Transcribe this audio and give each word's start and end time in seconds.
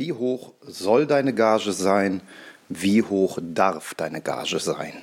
Wie 0.00 0.14
hoch 0.14 0.54
soll 0.66 1.06
deine 1.06 1.34
Gage 1.34 1.72
sein? 1.72 2.22
Wie 2.70 3.02
hoch 3.02 3.38
darf 3.42 3.92
deine 3.92 4.22
Gage 4.22 4.58
sein? 4.58 4.94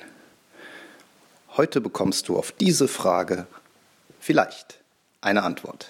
Heute 1.56 1.80
bekommst 1.80 2.28
du 2.28 2.36
auf 2.36 2.50
diese 2.50 2.88
Frage 2.88 3.46
vielleicht 4.18 4.80
eine 5.20 5.44
Antwort. 5.44 5.88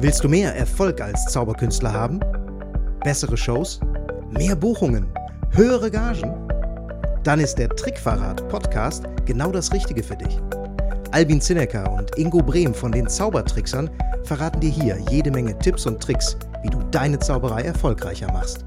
Willst 0.00 0.24
du 0.24 0.28
mehr 0.28 0.56
Erfolg 0.56 1.00
als 1.00 1.24
Zauberkünstler 1.26 1.92
haben? 1.92 2.18
Bessere 3.04 3.36
Shows? 3.36 3.78
Mehr 4.28 4.56
Buchungen? 4.56 5.06
Höhere 5.52 5.92
Gagen? 5.92 6.49
Dann 7.22 7.38
ist 7.38 7.56
der 7.56 7.68
Trickverrat 7.68 8.48
Podcast 8.48 9.04
genau 9.26 9.52
das 9.52 9.74
Richtige 9.74 10.02
für 10.02 10.16
dich. 10.16 10.38
Albin 11.10 11.42
Zinecker 11.42 11.92
und 11.92 12.16
Ingo 12.16 12.38
Brehm 12.38 12.72
von 12.72 12.92
den 12.92 13.08
Zaubertricksern 13.08 13.90
verraten 14.24 14.60
dir 14.60 14.70
hier 14.70 14.96
jede 15.10 15.30
Menge 15.30 15.58
Tipps 15.58 15.84
und 15.84 16.02
Tricks, 16.02 16.38
wie 16.62 16.70
du 16.70 16.82
deine 16.90 17.18
Zauberei 17.18 17.60
erfolgreicher 17.62 18.32
machst. 18.32 18.64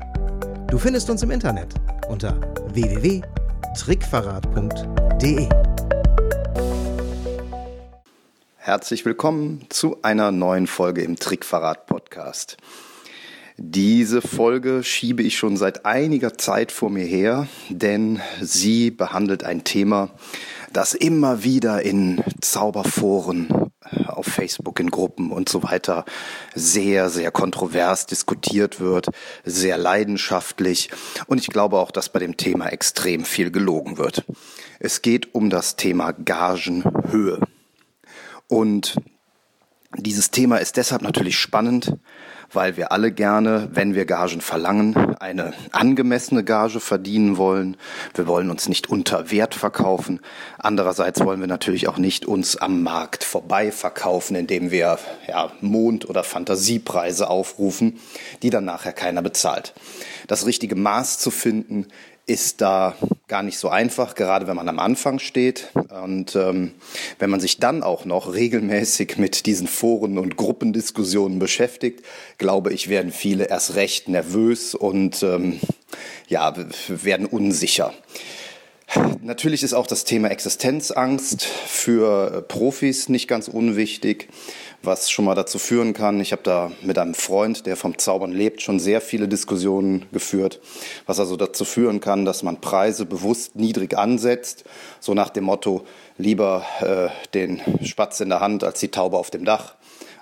Du 0.67 0.77
findest 0.77 1.09
uns 1.09 1.23
im 1.23 1.31
Internet 1.31 1.73
unter 2.09 2.39
www.trickverrat.de. 2.73 5.49
Herzlich 8.57 9.03
willkommen 9.03 9.65
zu 9.69 9.97
einer 10.03 10.31
neuen 10.31 10.67
Folge 10.67 11.01
im 11.01 11.15
Trickverrat 11.15 11.87
Podcast. 11.87 12.57
Diese 13.57 14.23
Folge 14.23 14.83
schiebe 14.83 15.21
ich 15.21 15.37
schon 15.37 15.57
seit 15.57 15.85
einiger 15.85 16.37
Zeit 16.39 16.71
vor 16.71 16.89
mir 16.89 17.05
her, 17.05 17.47
denn 17.69 18.19
sie 18.41 18.89
behandelt 18.89 19.43
ein 19.43 19.63
Thema, 19.63 20.09
das 20.71 20.95
immer 20.95 21.43
wieder 21.43 21.83
in 21.83 22.23
Zauberforen, 22.41 23.69
äh, 23.91 24.05
auf 24.07 24.25
Facebook, 24.25 24.79
in 24.79 24.89
Gruppen 24.89 25.31
und 25.31 25.49
so 25.49 25.61
weiter 25.61 26.03
sehr, 26.55 27.11
sehr 27.11 27.29
kontrovers 27.29 28.07
diskutiert 28.07 28.79
wird, 28.79 29.09
sehr 29.45 29.77
leidenschaftlich. 29.77 30.89
Und 31.27 31.39
ich 31.39 31.47
glaube 31.47 31.77
auch, 31.77 31.91
dass 31.91 32.09
bei 32.09 32.19
dem 32.19 32.37
Thema 32.37 32.69
extrem 32.69 33.23
viel 33.23 33.51
gelogen 33.51 33.99
wird. 33.99 34.25
Es 34.79 35.03
geht 35.03 35.35
um 35.35 35.51
das 35.51 35.75
Thema 35.75 36.11
Gagenhöhe. 36.11 37.39
Und 38.47 38.95
dieses 39.95 40.31
Thema 40.31 40.57
ist 40.57 40.77
deshalb 40.77 41.03
natürlich 41.03 41.37
spannend, 41.37 41.93
weil 42.53 42.77
wir 42.77 42.91
alle 42.91 43.11
gerne, 43.11 43.69
wenn 43.71 43.95
wir 43.95 44.05
Gagen 44.05 44.41
verlangen, 44.41 45.15
eine 45.19 45.53
angemessene 45.71 46.43
Gage 46.43 46.79
verdienen 46.79 47.37
wollen. 47.37 47.77
Wir 48.13 48.27
wollen 48.27 48.49
uns 48.49 48.67
nicht 48.67 48.89
unter 48.89 49.31
Wert 49.31 49.55
verkaufen. 49.55 50.19
Andererseits 50.57 51.23
wollen 51.23 51.39
wir 51.39 51.47
natürlich 51.47 51.87
auch 51.87 51.97
nicht 51.97 52.25
uns 52.25 52.57
am 52.57 52.83
Markt 52.83 53.23
vorbei 53.23 53.71
verkaufen, 53.71 54.35
indem 54.35 54.71
wir 54.71 54.99
ja, 55.27 55.51
Mond- 55.61 56.09
oder 56.09 56.23
Fantasiepreise 56.23 57.29
aufrufen, 57.29 57.99
die 58.41 58.49
dann 58.49 58.65
nachher 58.65 58.93
keiner 58.93 59.21
bezahlt. 59.21 59.73
Das 60.27 60.45
richtige 60.45 60.75
Maß 60.75 61.19
zu 61.19 61.31
finden, 61.31 61.87
ist 62.25 62.61
da 62.61 62.95
gar 63.27 63.43
nicht 63.43 63.57
so 63.57 63.69
einfach, 63.69 64.15
gerade 64.15 64.47
wenn 64.47 64.55
man 64.55 64.69
am 64.69 64.79
Anfang 64.79 65.19
steht. 65.19 65.69
Und 66.03 66.35
ähm, 66.35 66.71
wenn 67.19 67.29
man 67.29 67.39
sich 67.39 67.59
dann 67.59 67.83
auch 67.83 68.05
noch 68.05 68.33
regelmäßig 68.33 69.17
mit 69.17 69.45
diesen 69.45 69.67
Foren 69.67 70.17
und 70.17 70.37
Gruppendiskussionen 70.37 71.39
beschäftigt, 71.39 72.05
glaube 72.37 72.73
ich, 72.73 72.89
werden 72.89 73.11
viele 73.11 73.49
erst 73.49 73.75
recht 73.75 74.07
nervös 74.07 74.75
und 74.75 75.23
ähm, 75.23 75.59
ja, 76.27 76.53
werden 76.87 77.25
unsicher. 77.25 77.93
Natürlich 79.21 79.63
ist 79.63 79.73
auch 79.73 79.87
das 79.87 80.03
Thema 80.03 80.29
Existenzangst 80.29 81.43
für 81.43 82.43
Profis 82.47 83.09
nicht 83.09 83.27
ganz 83.27 83.47
unwichtig 83.47 84.29
was 84.83 85.09
schon 85.09 85.25
mal 85.25 85.35
dazu 85.35 85.57
führen 85.59 85.93
kann. 85.93 86.19
Ich 86.19 86.31
habe 86.31 86.43
da 86.43 86.71
mit 86.81 86.97
einem 86.97 87.13
Freund, 87.13 87.65
der 87.65 87.77
vom 87.77 87.97
Zaubern 87.97 88.31
lebt, 88.31 88.61
schon 88.61 88.79
sehr 88.79 89.01
viele 89.01 89.27
Diskussionen 89.27 90.05
geführt, 90.11 90.59
was 91.05 91.19
also 91.19 91.37
dazu 91.37 91.65
führen 91.65 92.01
kann, 92.01 92.25
dass 92.25 92.43
man 92.43 92.59
Preise 92.59 93.05
bewusst 93.05 93.55
niedrig 93.55 93.97
ansetzt, 93.97 94.65
so 94.99 95.13
nach 95.13 95.29
dem 95.29 95.45
Motto 95.45 95.85
lieber 96.17 96.65
äh, 96.81 97.09
den 97.33 97.61
Spatz 97.83 98.19
in 98.19 98.29
der 98.29 98.41
Hand 98.41 98.63
als 98.63 98.79
die 98.79 98.89
Taube 98.89 99.17
auf 99.17 99.31
dem 99.31 99.45
Dach. 99.45 99.75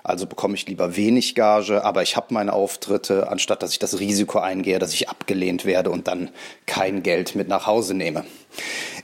Also 0.04 0.26
bekomme 0.26 0.54
ich 0.54 0.66
lieber 0.66 0.96
wenig 0.96 1.36
Gage, 1.36 1.84
aber 1.84 2.02
ich 2.02 2.16
habe 2.16 2.34
meine 2.34 2.52
Auftritte, 2.52 3.30
anstatt 3.30 3.62
dass 3.62 3.72
ich 3.72 3.78
das 3.78 4.00
Risiko 4.00 4.40
eingehe, 4.40 4.80
dass 4.80 4.94
ich 4.94 5.08
abgelehnt 5.08 5.64
werde 5.64 5.90
und 5.90 6.08
dann 6.08 6.30
kein 6.66 7.04
Geld 7.04 7.36
mit 7.36 7.46
nach 7.46 7.66
Hause 7.66 7.94
nehme. 7.94 8.24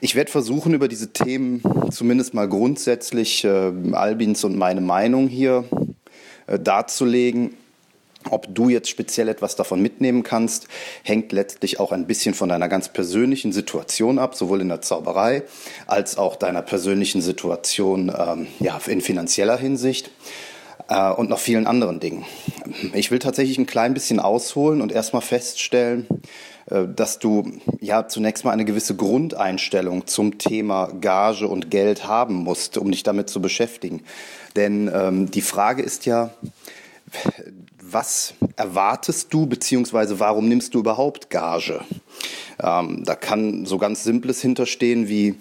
Ich 0.01 0.15
werde 0.15 0.31
versuchen, 0.31 0.75
über 0.75 0.89
diese 0.89 1.13
Themen 1.13 1.63
zumindest 1.91 2.35
mal 2.35 2.49
grundsätzlich 2.49 3.45
äh, 3.45 3.73
Albins 3.93 4.45
und 4.45 4.57
meine 4.57 4.81
Meinung 4.81 5.29
hier 5.29 5.65
äh, 6.47 6.59
darzulegen. 6.59 7.55
Ob 8.31 8.53
du 8.53 8.69
jetzt 8.69 8.91
speziell 8.91 9.29
etwas 9.29 9.57
davon 9.57 9.81
mitnehmen 9.81 10.23
kannst, 10.23 10.67
hängt 11.03 11.33
letztlich 11.33 11.81
auch 11.81 11.93
ein 11.93 12.07
bisschen 12.07 12.35
von 12.35 12.49
deiner 12.49 12.69
ganz 12.69 12.89
persönlichen 12.89 13.53
Situation 13.53 14.19
ab, 14.19 14.35
sowohl 14.35 14.61
in 14.61 14.69
der 14.69 14.83
Zauberei 14.83 15.45
als 15.87 16.19
auch 16.19 16.37
deiner 16.37 16.63
persönlichen 16.63 17.23
Situation 17.23 18.13
ähm, 18.17 18.49
ja, 18.59 18.79
in 18.87 19.01
finanzieller 19.01 19.57
Hinsicht 19.57 20.11
äh, 20.89 21.11
und 21.13 21.31
noch 21.31 21.39
vielen 21.39 21.67
anderen 21.67 22.01
Dingen. 22.01 22.25
Ich 22.93 23.11
will 23.11 23.19
tatsächlich 23.21 23.57
ein 23.57 23.67
klein 23.67 23.95
bisschen 23.95 24.21
ausholen 24.21 24.83
und 24.83 24.93
erstmal 24.93 25.23
feststellen, 25.23 26.07
dass 26.69 27.19
du 27.19 27.53
ja 27.81 28.09
zunächst 28.09 28.45
mal 28.45 28.53
eine 28.53 28.65
gewisse 28.65 28.95
Grundeinstellung 28.97 30.07
zum 30.07 30.39
Thema 30.39 30.89
Gage 31.01 31.49
und 31.49 31.71
Geld 31.71 32.07
haben 32.07 32.35
musst, 32.35 32.79
um 32.79 32.91
dich 32.91 33.03
damit 33.03 33.29
zu 33.31 33.41
beschäftigen. 33.41 34.03
Denn 34.57 34.91
ähm, 34.93 35.31
die 35.31 35.43
Frage 35.43 35.83
ist 35.83 36.07
ja, 36.07 36.31
was 37.81 38.35
erwartest 38.57 39.33
du, 39.33 39.47
beziehungsweise 39.47 40.21
warum 40.21 40.49
nimmst 40.49 40.75
du 40.75 40.81
überhaupt 40.81 41.31
Gage? 41.31 41.81
Ähm, 42.61 43.05
da 43.05 43.15
kann 43.15 43.67
so 43.67 43.79
ganz 43.79 44.05
Simples 44.05 44.43
hinterstehen 44.43 45.09
wie, 45.09 45.37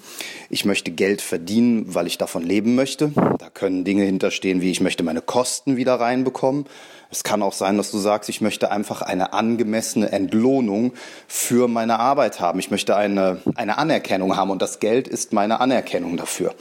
ich 0.50 0.66
möchte 0.66 0.92
Geld 0.92 1.22
verdienen, 1.22 1.94
weil 1.94 2.08
ich 2.08 2.18
davon 2.18 2.44
leben 2.44 2.76
möchte. 2.76 3.12
Da 3.40 3.50
können 3.50 3.84
Dinge 3.84 4.04
hinterstehen 4.04 4.62
wie, 4.62 4.72
ich 4.72 4.82
möchte 4.82 5.04
meine 5.04 5.22
Kosten 5.22 5.78
wieder 5.78 5.96
reinbekommen. 5.96 6.66
Es 7.10 7.24
kann 7.24 7.42
auch 7.42 7.54
sein, 7.54 7.78
dass 7.78 7.90
du 7.90 7.98
sagst, 7.98 8.30
ich 8.30 8.42
möchte 8.42 8.70
einfach 8.70 9.02
eine 9.02 9.34
angemessene 9.34 10.12
Entlohnung 10.12 10.94
für 11.28 11.68
meine 11.68 12.00
Arbeit 12.00 12.40
haben. 12.40 12.60
Ich 12.60 12.70
möchte 12.70 12.96
eine, 12.96 13.42
eine 13.56 13.78
Anerkennung 13.78 14.36
haben 14.36 14.52
und 14.52 14.62
das 14.62 14.80
Geld 14.80 15.08
ist 15.08 15.32
meine 15.32 15.62
Anerkennung 15.62 16.18
dafür. 16.18 16.54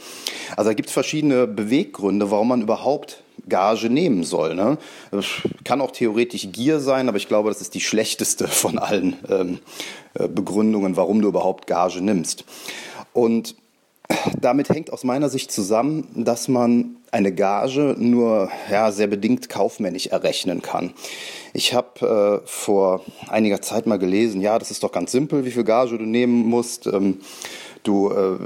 Also 0.55 0.69
da 0.69 0.73
gibt 0.73 0.87
es 0.87 0.93
verschiedene 0.93 1.47
Beweggründe, 1.47 2.31
warum 2.31 2.47
man 2.47 2.61
überhaupt 2.61 3.23
Gage 3.47 3.89
nehmen 3.89 4.23
soll. 4.23 4.55
Ne? 4.55 4.77
Kann 5.63 5.81
auch 5.81 5.91
theoretisch 5.91 6.47
Gier 6.51 6.79
sein, 6.79 7.07
aber 7.09 7.17
ich 7.17 7.27
glaube, 7.27 7.49
das 7.49 7.61
ist 7.61 7.73
die 7.73 7.81
schlechteste 7.81 8.47
von 8.47 8.77
allen 8.77 9.15
ähm, 9.29 9.59
äh, 10.13 10.27
Begründungen, 10.27 10.95
warum 10.97 11.21
du 11.21 11.27
überhaupt 11.27 11.67
Gage 11.67 12.01
nimmst. 12.01 12.45
Und 13.13 13.55
damit 14.39 14.69
hängt 14.69 14.91
aus 14.91 15.03
meiner 15.03 15.29
Sicht 15.29 15.51
zusammen, 15.51 16.07
dass 16.15 16.47
man 16.47 16.97
eine 17.11 17.33
Gage 17.33 17.95
nur 17.97 18.49
ja, 18.71 18.91
sehr 18.91 19.07
bedingt 19.07 19.49
kaufmännisch 19.49 20.07
errechnen 20.07 20.61
kann. 20.61 20.93
Ich 21.53 21.73
habe 21.73 22.41
äh, 22.43 22.47
vor 22.47 23.01
einiger 23.27 23.61
Zeit 23.61 23.85
mal 23.87 23.99
gelesen, 23.99 24.41
ja, 24.41 24.59
das 24.59 24.71
ist 24.71 24.83
doch 24.83 24.91
ganz 24.91 25.11
simpel, 25.11 25.45
wie 25.45 25.51
viel 25.51 25.63
Gage 25.63 25.97
du 25.97 26.05
nehmen 26.05 26.45
musst. 26.47 26.87
Ähm, 26.87 27.19
Du 27.83 28.09
äh, 28.09 28.37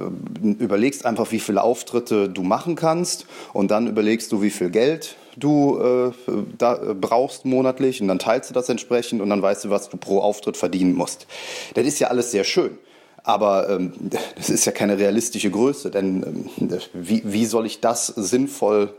überlegst 0.42 1.06
einfach, 1.06 1.32
wie 1.32 1.40
viele 1.40 1.64
Auftritte 1.64 2.30
du 2.30 2.44
machen 2.44 2.76
kannst 2.76 3.26
und 3.54 3.72
dann 3.72 3.88
überlegst 3.88 4.32
du, 4.32 4.42
wie 4.42 4.50
viel 4.50 4.70
Geld 4.70 5.16
du 5.38 5.80
äh, 5.80 6.34
da, 6.58 6.76
äh, 6.76 6.94
brauchst 6.94 7.46
monatlich 7.46 8.02
und 8.02 8.08
dann 8.08 8.20
teilst 8.20 8.50
du 8.50 8.54
das 8.54 8.70
entsprechend 8.70 9.22
und 9.22 9.30
dann 9.30 9.42
weißt 9.42 9.66
du, 9.66 9.70
was 9.70 9.90
du 9.90 9.98
pro 9.98 10.20
Auftritt 10.20 10.58
verdienen 10.58 10.94
musst. 10.94 11.28
Das 11.74 11.86
ist 11.86 12.00
ja 12.00 12.10
alles 12.10 12.32
sehr 12.32 12.44
schön. 12.44 12.78
Aber 13.24 13.70
ähm, 13.70 13.94
das 14.36 14.50
ist 14.50 14.66
ja 14.66 14.72
keine 14.72 14.98
realistische 14.98 15.52
Größe, 15.52 15.92
denn 15.92 16.50
ähm, 16.60 16.80
wie, 16.94 17.22
wie 17.26 17.46
soll 17.46 17.66
ich 17.66 17.80
das 17.80 18.08
sinnvoll 18.08 18.94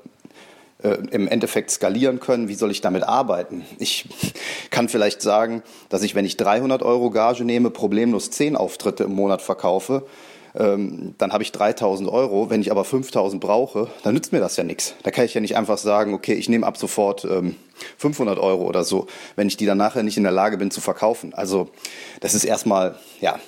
äh, 0.82 0.98
im 1.10 1.28
Endeffekt 1.28 1.70
skalieren 1.70 2.20
können, 2.20 2.48
wie 2.48 2.54
soll 2.54 2.70
ich 2.70 2.80
damit 2.80 3.04
arbeiten? 3.04 3.64
Ich 3.78 4.08
kann 4.70 4.88
vielleicht 4.88 5.22
sagen, 5.22 5.62
dass 5.88 6.02
ich, 6.02 6.14
wenn 6.14 6.24
ich 6.24 6.36
300 6.36 6.82
Euro 6.82 7.10
Gage 7.10 7.44
nehme, 7.44 7.70
problemlos 7.70 8.30
10 8.30 8.56
Auftritte 8.56 9.04
im 9.04 9.14
Monat 9.14 9.42
verkaufe, 9.42 10.06
ähm, 10.54 11.14
dann 11.18 11.32
habe 11.32 11.42
ich 11.42 11.52
3000 11.52 12.08
Euro. 12.08 12.50
Wenn 12.50 12.60
ich 12.60 12.70
aber 12.70 12.84
5000 12.84 13.40
brauche, 13.40 13.88
dann 14.02 14.14
nützt 14.14 14.32
mir 14.32 14.40
das 14.40 14.56
ja 14.56 14.64
nichts. 14.64 14.94
Da 15.02 15.10
kann 15.10 15.24
ich 15.24 15.34
ja 15.34 15.40
nicht 15.40 15.56
einfach 15.56 15.78
sagen, 15.78 16.14
okay, 16.14 16.34
ich 16.34 16.48
nehme 16.48 16.66
ab 16.66 16.76
sofort 16.76 17.24
ähm, 17.24 17.56
500 17.98 18.38
Euro 18.38 18.64
oder 18.64 18.84
so, 18.84 19.06
wenn 19.36 19.48
ich 19.48 19.56
die 19.56 19.66
dann 19.66 19.78
nachher 19.78 20.02
nicht 20.02 20.16
in 20.16 20.22
der 20.22 20.32
Lage 20.32 20.58
bin 20.58 20.70
zu 20.70 20.80
verkaufen. 20.80 21.32
Also 21.34 21.70
das 22.20 22.34
ist 22.34 22.44
erstmal, 22.44 22.96
ja, 23.20 23.38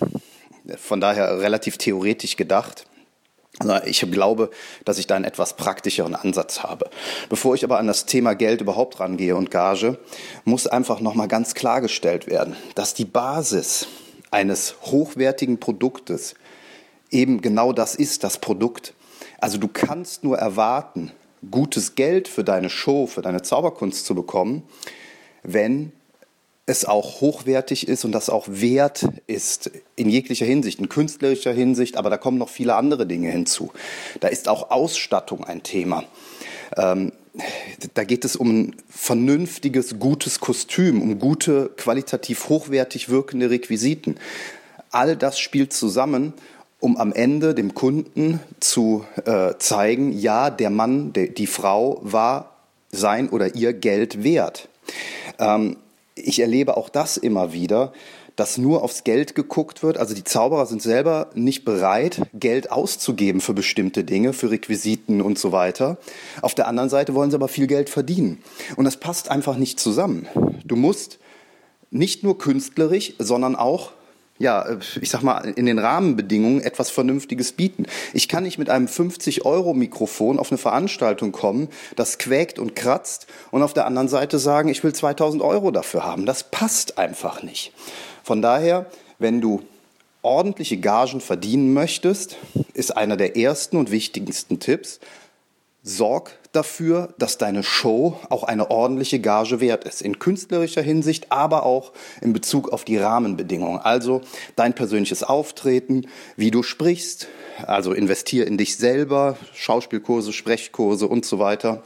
von 0.79 1.01
daher 1.01 1.41
relativ 1.41 1.77
theoretisch 1.77 2.37
gedacht. 2.37 2.87
Ich 3.87 4.01
glaube, 4.11 4.51
dass 4.85 4.99
ich 4.99 5.07
da 5.07 5.15
einen 5.15 5.25
etwas 5.25 5.57
praktischeren 5.57 6.17
Ansatz 6.17 6.65
habe. 6.65 6.91
Bevor 7.29 7.55
ich 7.55 7.63
aber 7.63 7.79
an 7.79 7.87
das 7.87 8.05
Thema 8.05 8.35
Geld 8.35 8.61
überhaupt 8.61 8.99
rangehe 8.99 9.37
und 9.37 9.53
Gage, 9.53 9.99
muss 10.45 10.67
einfach 10.67 11.01
nochmal 11.01 11.29
ganz 11.29 11.55
klargestellt 11.55 12.27
werden, 12.27 12.57
dass 12.75 12.95
die 12.95 13.05
Basis 13.05 13.87
eines 14.33 14.75
hochwertigen 14.83 15.61
Produktes 15.61 16.35
eben 17.11 17.41
genau 17.43 17.73
das 17.73 17.95
ist, 17.95 18.25
das 18.25 18.39
Produkt. 18.39 18.93
Also 19.39 19.59
du 19.59 19.69
kannst 19.69 20.25
nur 20.25 20.39
erwarten, 20.39 21.13
gutes 21.51 21.95
Geld 21.95 22.27
für 22.27 22.43
deine 22.43 22.71
Show, 22.71 23.07
für 23.07 23.23
deine 23.23 23.43
Zauberkunst 23.43 24.05
zu 24.05 24.17
bekommen, 24.17 24.65
wenn 25.45 25.93
es 26.67 26.85
auch 26.85 27.21
hochwertig 27.21 27.89
ist 27.89 28.05
und 28.05 28.13
das 28.13 28.31
auch 28.31 28.47
wert 28.49 29.07
ist 29.27 29.71
in 29.97 30.09
jeglicher 30.09 30.47
Hinsicht, 30.47 30.79
in 30.79 30.89
künstlerischer 30.89 31.53
Hinsicht, 31.53 31.97
aber 31.97 32.09
da 32.09 32.17
kommen 32.17 32.39
noch 32.39 32.49
viele 32.49 32.75
andere 32.75 33.07
Dinge 33.07 33.31
hinzu. 33.31 33.71
Da 34.21 34.29
ist 34.29 34.49
auch 34.49 34.71
Ausstattung 34.71 35.45
ein 35.45 35.63
Thema. 35.63 36.05
Ähm, 36.77 37.13
da 37.95 38.05
geht 38.05 38.25
es 38.25 38.37
um 38.37 38.51
ein 38.51 38.77
vernünftiges, 38.89 39.99
gutes 39.99 40.41
Kostüm, 40.41 41.03
um 41.03 41.19
gute, 41.19 41.71
qualitativ 41.77 42.49
hochwertig 42.49 43.09
wirkende 43.09 43.51
Requisiten. 43.51 44.17
All 44.91 45.17
das 45.17 45.39
spielt 45.39 45.73
zusammen, 45.73 46.33
um 46.81 46.97
am 46.97 47.13
Ende 47.13 47.55
dem 47.55 47.75
Kunden 47.75 48.41
zu 48.61 49.05
äh, 49.27 49.55
zeigen, 49.59 50.13
ja, 50.13 50.51
der 50.51 50.71
Mann, 50.71 51.13
der, 51.13 51.29
die 51.29 51.47
Frau 51.47 52.01
war 52.03 52.57
sein 52.91 53.29
oder 53.29 53.55
ihr 53.55 53.73
Geld 53.73 54.23
wert. 54.23 54.69
Ähm, 55.39 55.77
ich 56.15 56.41
erlebe 56.41 56.77
auch 56.77 56.89
das 56.89 57.17
immer 57.17 57.53
wieder, 57.53 57.93
dass 58.37 58.59
nur 58.59 58.83
aufs 58.83 59.05
Geld 59.05 59.35
geguckt 59.35 59.83
wird. 59.83 59.97
Also 59.97 60.15
die 60.15 60.25
Zauberer 60.25 60.67
sind 60.67 60.83
selber 60.83 61.31
nicht 61.35 61.65
bereit, 61.65 62.23
Geld 62.35 62.71
auszugeben 62.73 63.41
für 63.41 63.55
bestimmte 63.55 64.05
Dinge, 64.05 64.33
für 64.33 64.51
Requisiten 64.51 65.21
und 65.21 65.39
so 65.39 65.53
weiter. 65.53 65.99
Auf 66.43 66.55
der 66.55 66.67
anderen 66.67 66.89
Seite 66.89 67.15
wollen 67.15 67.31
sie 67.31 67.37
aber 67.37 67.49
viel 67.49 67.67
Geld 67.67 67.91
verdienen. 67.91 68.43
Und 68.77 68.85
das 68.85 68.97
passt 68.97 69.31
einfach 69.31 69.57
nicht 69.57 69.79
zusammen. 69.79 70.27
Du 70.65 70.77
musst 70.77 71.19
nicht 71.91 72.25
nur 72.25 72.39
künstlerisch, 72.39 73.15
sondern 73.19 73.55
auch 73.55 73.93
ja, 74.39 74.79
ich 75.01 75.11
sag 75.11 75.23
mal, 75.23 75.53
in 75.57 75.67
den 75.67 75.79
Rahmenbedingungen 75.79 76.61
etwas 76.61 76.91
Vernünftiges 76.91 77.53
bieten. 77.53 77.87
Ich 78.13 78.29
kann 78.29 78.43
nicht 78.43 78.59
mit 78.59 78.69
einem 78.69 78.87
50-Euro-Mikrofon 78.87 80.41
auf 80.41 80.51
eine 80.51 80.59
Veranstaltung 80.59 81.31
kommen, 81.31 81.69
das 81.95 82.19
quäkt 82.19 82.59
und 82.59 82.75
kratzt 82.75 83.29
und 83.53 83.63
auf 83.63 83.75
der 83.75 83.87
anderen 83.87 84.09
Seite 84.09 84.39
sagen, 84.39 84.69
ich 84.69 84.83
will 84.83 84.93
2000 84.93 85.43
Euro 85.43 85.71
dafür 85.71 86.05
haben. 86.05 86.27
Das 86.27 86.51
passt 86.51 86.99
einfach 86.99 87.43
nicht. 87.43 87.73
Von 88.25 88.43
daher, 88.43 88.87
wenn 89.21 89.41
du 89.41 89.63
ordentliche 90.23 90.79
Gagen 90.79 91.21
verdienen 91.21 91.73
möchtest, 91.73 92.37
ist 92.73 92.97
einer 92.97 93.17
der 93.17 93.37
ersten 93.37 93.77
und 93.77 93.93
wichtigsten 93.93 94.59
Tipps, 94.59 94.99
sorg 95.83 96.33
dafür, 96.55 97.15
dass 97.19 97.39
deine 97.39 97.63
Show 97.63 98.19
auch 98.31 98.45
eine 98.45 98.71
ordentliche 98.71 99.21
Gage 99.21 99.61
wert 99.61 99.85
ist. 99.85 100.03
In 100.03 100.19
künstlerischer 100.19 100.83
Hinsicht, 100.83 101.31
aber 101.31 101.65
auch 101.65 101.93
in 102.21 102.33
Bezug 102.33 102.71
auf 102.73 102.85
die 102.85 102.97
Rahmenbedingungen. 102.97 103.81
Also 103.81 104.21
dein 104.57 104.75
persönliches 104.75 105.23
Auftreten, 105.23 106.07
wie 106.37 106.51
du 106.51 106.63
sprichst, 106.63 107.29
also 107.67 107.93
investier 107.93 108.47
in 108.47 108.59
dich 108.59 108.77
selber, 108.77 109.37
Schauspielkurse, 109.55 110.33
Sprechkurse 110.33 111.07
und 111.07 111.25
so 111.25 111.39
weiter. 111.39 111.83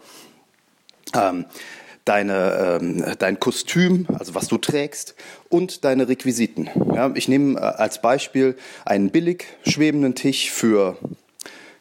Ähm, 1.15 1.47
deine, 2.05 2.79
ähm, 2.81 3.05
dein 3.19 3.39
Kostüm, 3.39 4.07
also 4.19 4.35
was 4.35 4.49
du 4.49 4.57
trägst 4.59 5.15
und 5.49 5.85
deine 5.85 6.09
Requisiten. 6.09 6.71
Ja, 6.95 7.11
ich 7.15 7.29
nehme 7.29 7.59
äh, 7.59 7.63
als 7.63 8.01
Beispiel 8.01 8.57
einen 8.85 9.11
billig 9.11 9.45
schwebenden 9.67 10.15
Tisch 10.15 10.51
für 10.51 10.97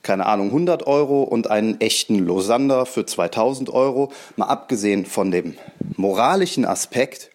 keine 0.07 0.25
Ahnung, 0.25 0.48
100 0.48 0.88
Euro 0.88 1.24
und 1.24 1.51
einen 1.51 1.81
echten 1.81 2.18
Losander 2.18 2.86
für 2.86 3.06
2000 3.06 3.69
Euro. 3.69 4.12
Mal 4.38 4.45
abgesehen 4.45 5.06
von 5.06 5.31
dem 5.31 5.56
moralischen 5.98 6.63
Aspekt, 6.63 7.30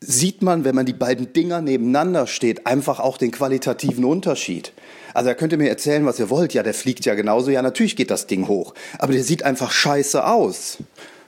sieht 0.00 0.42
man, 0.42 0.64
wenn 0.64 0.74
man 0.74 0.84
die 0.84 0.92
beiden 0.92 1.32
Dinger 1.32 1.62
nebeneinander 1.62 2.26
steht, 2.26 2.66
einfach 2.66 3.00
auch 3.00 3.16
den 3.16 3.30
qualitativen 3.30 4.04
Unterschied. 4.04 4.72
Also, 5.14 5.30
da 5.30 5.34
könnt 5.34 5.52
ihr 5.52 5.58
mir 5.58 5.70
erzählen, 5.70 6.04
was 6.04 6.18
ihr 6.18 6.28
wollt. 6.28 6.52
Ja, 6.52 6.62
der 6.62 6.74
fliegt 6.74 7.06
ja 7.06 7.14
genauso. 7.14 7.50
Ja, 7.50 7.62
natürlich 7.62 7.96
geht 7.96 8.10
das 8.10 8.26
Ding 8.26 8.46
hoch. 8.46 8.74
Aber 8.98 9.14
der 9.14 9.24
sieht 9.24 9.42
einfach 9.42 9.70
scheiße 9.72 10.26
aus. 10.26 10.76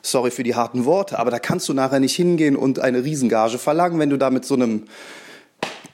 Sorry 0.03 0.31
für 0.31 0.43
die 0.43 0.55
harten 0.55 0.85
Worte, 0.85 1.19
aber 1.19 1.31
da 1.31 1.39
kannst 1.39 1.69
du 1.71 1.73
nachher 1.73 1.99
nicht 1.99 2.15
hingehen 2.15 2.57
und 2.57 2.79
eine 2.79 3.05
Riesengage 3.05 3.57
verlangen, 3.57 3.99
wenn 3.99 4.11
du 4.11 4.19
da 4.19 4.29
mit 4.29 4.45
so 4.45 4.55
einem 4.55 4.85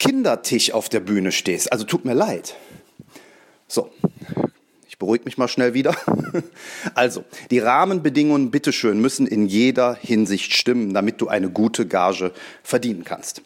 Kindertisch 0.00 0.72
auf 0.72 0.88
der 0.88 1.00
Bühne 1.00 1.30
stehst. 1.30 1.72
Also 1.72 1.84
tut 1.84 2.04
mir 2.04 2.14
leid. 2.14 2.56
So, 3.68 3.90
ich 4.94 4.98
beruhige 4.98 5.24
mich 5.24 5.38
mal 5.38 5.48
schnell 5.48 5.74
wieder. 5.74 5.96
Also, 6.94 7.24
die 7.50 7.60
Rahmenbedingungen, 7.60 8.50
bitteschön, 8.50 9.00
müssen 9.00 9.26
in 9.26 9.46
jeder 9.46 9.94
Hinsicht 9.94 10.52
stimmen, 10.54 10.92
damit 10.92 11.20
du 11.20 11.28
eine 11.28 11.48
gute 11.48 11.86
Gage 11.86 12.32
verdienen 12.62 13.04
kannst. 13.04 13.42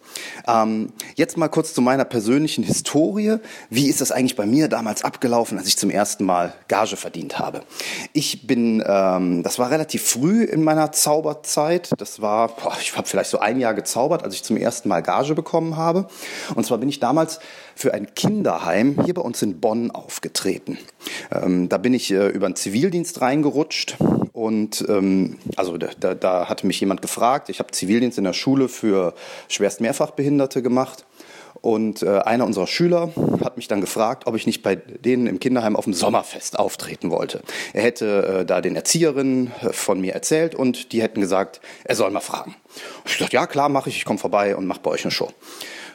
Ähm, 0.47 0.93
jetzt 1.15 1.37
mal 1.37 1.49
kurz 1.49 1.73
zu 1.75 1.81
meiner 1.81 2.05
persönlichen 2.05 2.65
Historie. 2.65 3.37
Wie 3.71 3.89
ist 3.89 4.00
das 4.00 4.11
eigentlich 4.11 4.37
bei 4.37 4.47
mir 4.47 4.69
damals 4.69 5.05
abgelaufen, 5.05 5.59
als 5.59 5.69
ich 5.69 5.79
zum 5.79 5.91
ersten 5.91 6.25
Mal 6.25 6.53
Gage 6.69 6.97
verdient 6.97 7.39
habe? 7.39 7.62
Ich 8.12 8.47
bin, 8.47 8.83
ähm, 8.87 9.43
das 9.43 9.59
war 9.59 9.71
relativ 9.71 10.03
früh 10.03 10.43
in 10.44 10.65
meiner 10.65 10.93
Zauberzeit. 10.93 11.91
Das 11.97 12.21
war, 12.21 12.49
boah, 12.49 12.77
ich 12.81 12.97
habe 12.97 13.06
vielleicht 13.06 13.31
so 13.31 13.39
ein 13.39 13.61
Jahr 13.61 13.75
gezaubert, 13.75 14.25
als 14.25 14.35
ich 14.35 14.43
zum 14.43 14.56
ersten 14.56 14.89
Mal 14.89 15.03
Gage 15.03 15.35
bekommen 15.35 15.77
habe. 15.77 16.09
Und 16.55 16.67
zwar 16.67 16.79
bin 16.79 16.89
ich 16.89 16.99
damals 17.01 17.39
für 17.79 17.95
ein 17.95 18.13
Kinderheim 18.17 18.97
hier 19.05 19.15
bei 19.15 19.23
uns 19.23 19.41
in 19.41 19.61
Bonn 19.61 19.93
aufgetreten. 19.93 20.79
Ähm, 21.31 21.69
da 21.69 21.79
bin 21.79 21.95
ich 21.95 22.11
äh, 22.11 22.27
über 22.27 22.49
den 22.49 22.57
Zivildienst 22.57 23.21
reingerutscht 23.21 23.97
und 24.33 24.85
ähm, 24.89 25.39
also 25.55 25.79
da, 25.79 26.15
da 26.17 26.49
hatte 26.49 26.67
mich 26.67 26.81
jemand 26.81 27.03
gefragt. 27.03 27.51
Ich 27.51 27.61
habe 27.61 27.71
Zivildienst 27.71 28.19
in 28.19 28.25
der 28.25 28.33
Schule 28.33 28.69
für 28.69 29.15
schwerst 29.47 29.81
Mehrfachbehinderte 29.81 30.61
gemacht. 30.61 31.05
Und 31.61 32.03
äh, 32.03 32.19
einer 32.21 32.47
unserer 32.47 32.69
Schüler 32.69 33.11
hat 33.45 33.57
mich 33.57 33.67
dann 33.67 33.81
gefragt, 33.81 34.29
ob 34.29 34.37
ich 34.37 34.47
nicht 34.47 34.63
bei 34.63 34.77
denen 34.77 35.27
im 35.27 35.41
Kinderheim 35.41 35.75
auf 35.75 35.85
dem 35.85 35.95
Sommerfest 35.95 36.57
auftreten 36.57 37.11
wollte. 37.11 37.43
Er 37.73 37.83
hätte 37.83 38.41
äh, 38.41 38.45
da 38.45 38.61
den 38.61 38.77
Erzieherinnen 38.77 39.51
äh, 39.63 39.73
von 39.73 40.01
mir 40.01 40.15
erzählt 40.15 40.55
und 40.55 40.93
die 40.93 41.03
hätten 41.03 41.21
gesagt, 41.21 41.61
er 41.83 41.97
soll 41.97 42.11
mal 42.13 42.21
fragen. 42.21 42.55
Ich 43.07 43.19
dachte, 43.19 43.35
ja 43.35 43.49
klar, 43.49 43.69
mache 43.69 43.89
ich, 43.89 43.97
ich 43.97 44.05
komme 44.05 44.21
vorbei 44.21 44.55
und 44.55 44.67
mache 44.67 44.81
bei 44.81 44.91
euch 44.91 45.05
eine 45.05 45.11
Show. 45.11 45.31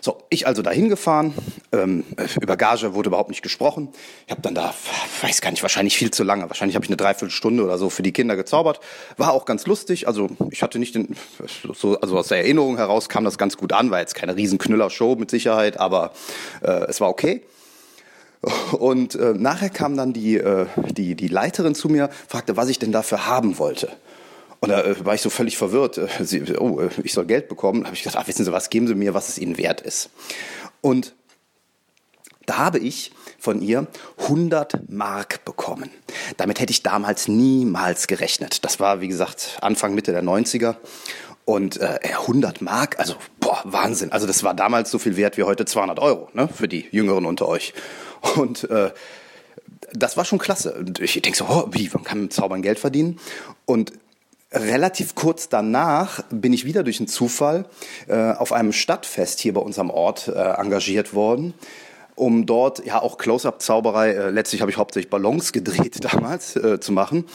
So, 0.04 0.22
ich 0.30 0.46
also 0.48 0.62
dahin 0.62 0.90
gefahren. 0.90 1.34
Ähm, 1.72 2.04
über 2.42 2.58
Gage 2.58 2.94
wurde 2.94 3.08
überhaupt 3.08 3.30
nicht 3.30 3.42
gesprochen. 3.42 3.88
Ich 4.26 4.32
habe 4.32 4.42
dann 4.42 4.54
da, 4.54 4.74
weiß 5.22 5.40
gar 5.40 5.50
nicht, 5.52 5.62
wahrscheinlich 5.62 5.96
viel 5.96 6.12
zu 6.12 6.26
lange. 6.26 6.50
Wahrscheinlich 6.50 6.76
habe 6.76 6.84
ich 6.84 6.90
eine 6.90 6.98
Dreiviertelstunde 6.98 7.64
oder 7.64 7.78
so 7.78 7.90
für 7.90 8.04
die 8.04 8.12
Kinder 8.12 8.36
gezaubert. 8.36 8.82
War 9.16 9.32
auch 9.32 9.46
ganz 9.46 9.66
lustig. 9.66 10.06
Also 10.10 10.28
ich 10.52 10.62
hatte 10.62 10.78
nicht 10.78 10.96
den, 10.96 11.16
so, 11.74 11.98
also 12.02 12.18
aus 12.18 12.28
der 12.28 12.40
Erinnerung 12.40 12.76
heraus 12.76 13.08
kam 13.08 13.24
das 13.24 13.38
ganz 13.38 13.56
gut 13.56 13.72
an. 13.72 13.92
War 13.92 14.02
jetzt 14.02 14.14
keine 14.14 14.36
Riesenknüller-Show 14.36 15.16
mit 15.16 15.32
Sicherheit, 15.32 15.80
aber 15.80 16.12
äh, 16.64 16.84
es 16.90 17.00
war 17.00 17.08
okay. 17.08 17.42
Und 18.74 19.16
äh, 19.16 19.34
nachher 19.38 19.70
kam 19.70 19.96
dann 19.96 20.12
die, 20.12 20.36
äh, 20.36 20.66
die, 20.92 21.16
die 21.16 21.30
Leiterin 21.30 21.76
zu 21.76 21.88
mir, 21.88 22.10
fragte, 22.28 22.58
was 22.58 22.68
ich 22.68 22.78
denn 22.78 22.92
dafür 22.92 23.26
haben 23.26 23.58
wollte. 23.58 23.90
Und 24.64 24.70
da 24.70 24.82
äh, 24.82 25.06
war 25.06 25.14
ich 25.14 25.22
so 25.22 25.30
völlig 25.30 25.58
verwirrt. 25.58 25.98
Äh, 25.98 26.08
sie, 26.22 26.42
oh, 26.58 26.80
äh, 26.80 26.90
ich 27.04 27.12
soll 27.12 27.26
Geld 27.26 27.50
bekommen. 27.50 27.82
Da 27.82 27.88
habe 27.88 27.98
ich 27.98 28.04
gesagt, 28.04 28.18
ach, 28.18 28.30
wissen 28.30 28.46
Sie 28.46 28.52
was, 28.54 28.70
geben 28.70 28.88
Sie 28.88 28.96
mir, 28.96 29.14
was 29.14 29.28
es 29.28 29.38
Ihnen 29.38 29.58
wert 29.58 29.82
ist. 29.82 30.10
Und 30.80 31.14
da 32.46 32.60
habe 32.60 32.80
ich 32.80 33.12
von 33.40 33.62
ihr 33.62 33.88
100 34.20 34.90
Mark 34.90 35.44
bekommen. 35.44 35.90
Damit 36.38 36.62
hätte 36.62 36.72
ich 36.72 36.82
damals 36.82 37.28
niemals 37.28 38.08
gerechnet. 38.08 38.64
Das 38.64 38.80
war, 38.80 39.02
wie 39.02 39.10
gesagt, 39.10 39.58
Anfang, 39.60 39.96
Mitte 39.96 40.14
der 40.14 40.24
90er. 40.24 40.78
Und 41.44 41.82
äh, 41.82 42.00
100 42.02 42.62
Mark, 42.62 42.98
also 43.00 43.16
boah, 43.42 43.60
Wahnsinn. 43.66 44.14
Also 44.14 44.28
das 44.28 44.44
war 44.44 44.54
damals 44.54 44.92
so 44.92 44.98
viel 44.98 45.18
wert 45.18 45.36
wie 45.36 45.44
heute 45.44 45.66
200 45.66 46.00
Euro 46.00 46.30
ne, 46.32 46.48
für 46.48 46.70
die 46.70 46.88
Jüngeren 46.90 47.26
unter 47.26 47.50
euch. 47.50 47.74
Und 48.38 48.70
äh, 48.70 48.92
das 49.92 50.16
war 50.16 50.24
schon 50.24 50.40
klasse. 50.40 50.74
Und 50.76 51.02
ich 51.02 51.22
denke 51.22 51.38
so, 51.38 51.48
oh, 51.50 51.68
wie, 51.72 51.90
man 51.94 52.06
kann 52.06 52.22
mit 52.22 52.32
Zaubern 52.32 52.62
Geld 52.62 52.80
verdienen? 52.80 53.20
Und 53.66 53.92
Relativ 54.54 55.16
kurz 55.16 55.50
danach 55.50 56.24
bin 56.30 56.54
ich 56.54 56.64
wieder 56.64 56.84
durch 56.84 57.00
einen 57.00 57.08
Zufall 57.08 57.66
äh, 58.08 58.32
auf 58.34 58.54
einem 58.54 58.72
Stadtfest 58.72 59.40
hier 59.40 59.54
bei 59.54 59.62
unserem 59.62 59.90
Ort 59.90 60.28
äh, 60.28 60.32
engagiert 60.32 61.14
worden 61.14 61.54
um 62.16 62.46
dort 62.46 62.86
ja 62.86 63.02
auch 63.02 63.18
Close-up-Zauberei, 63.18 64.12
äh, 64.12 64.30
letztlich 64.30 64.62
habe 64.62 64.72
ich 64.72 64.78
hauptsächlich 64.78 65.10
Ballons 65.10 65.52
gedreht 65.52 65.98
damals, 66.14 66.56
äh, 66.56 66.80
zu 66.80 66.92
machen. 66.92 67.26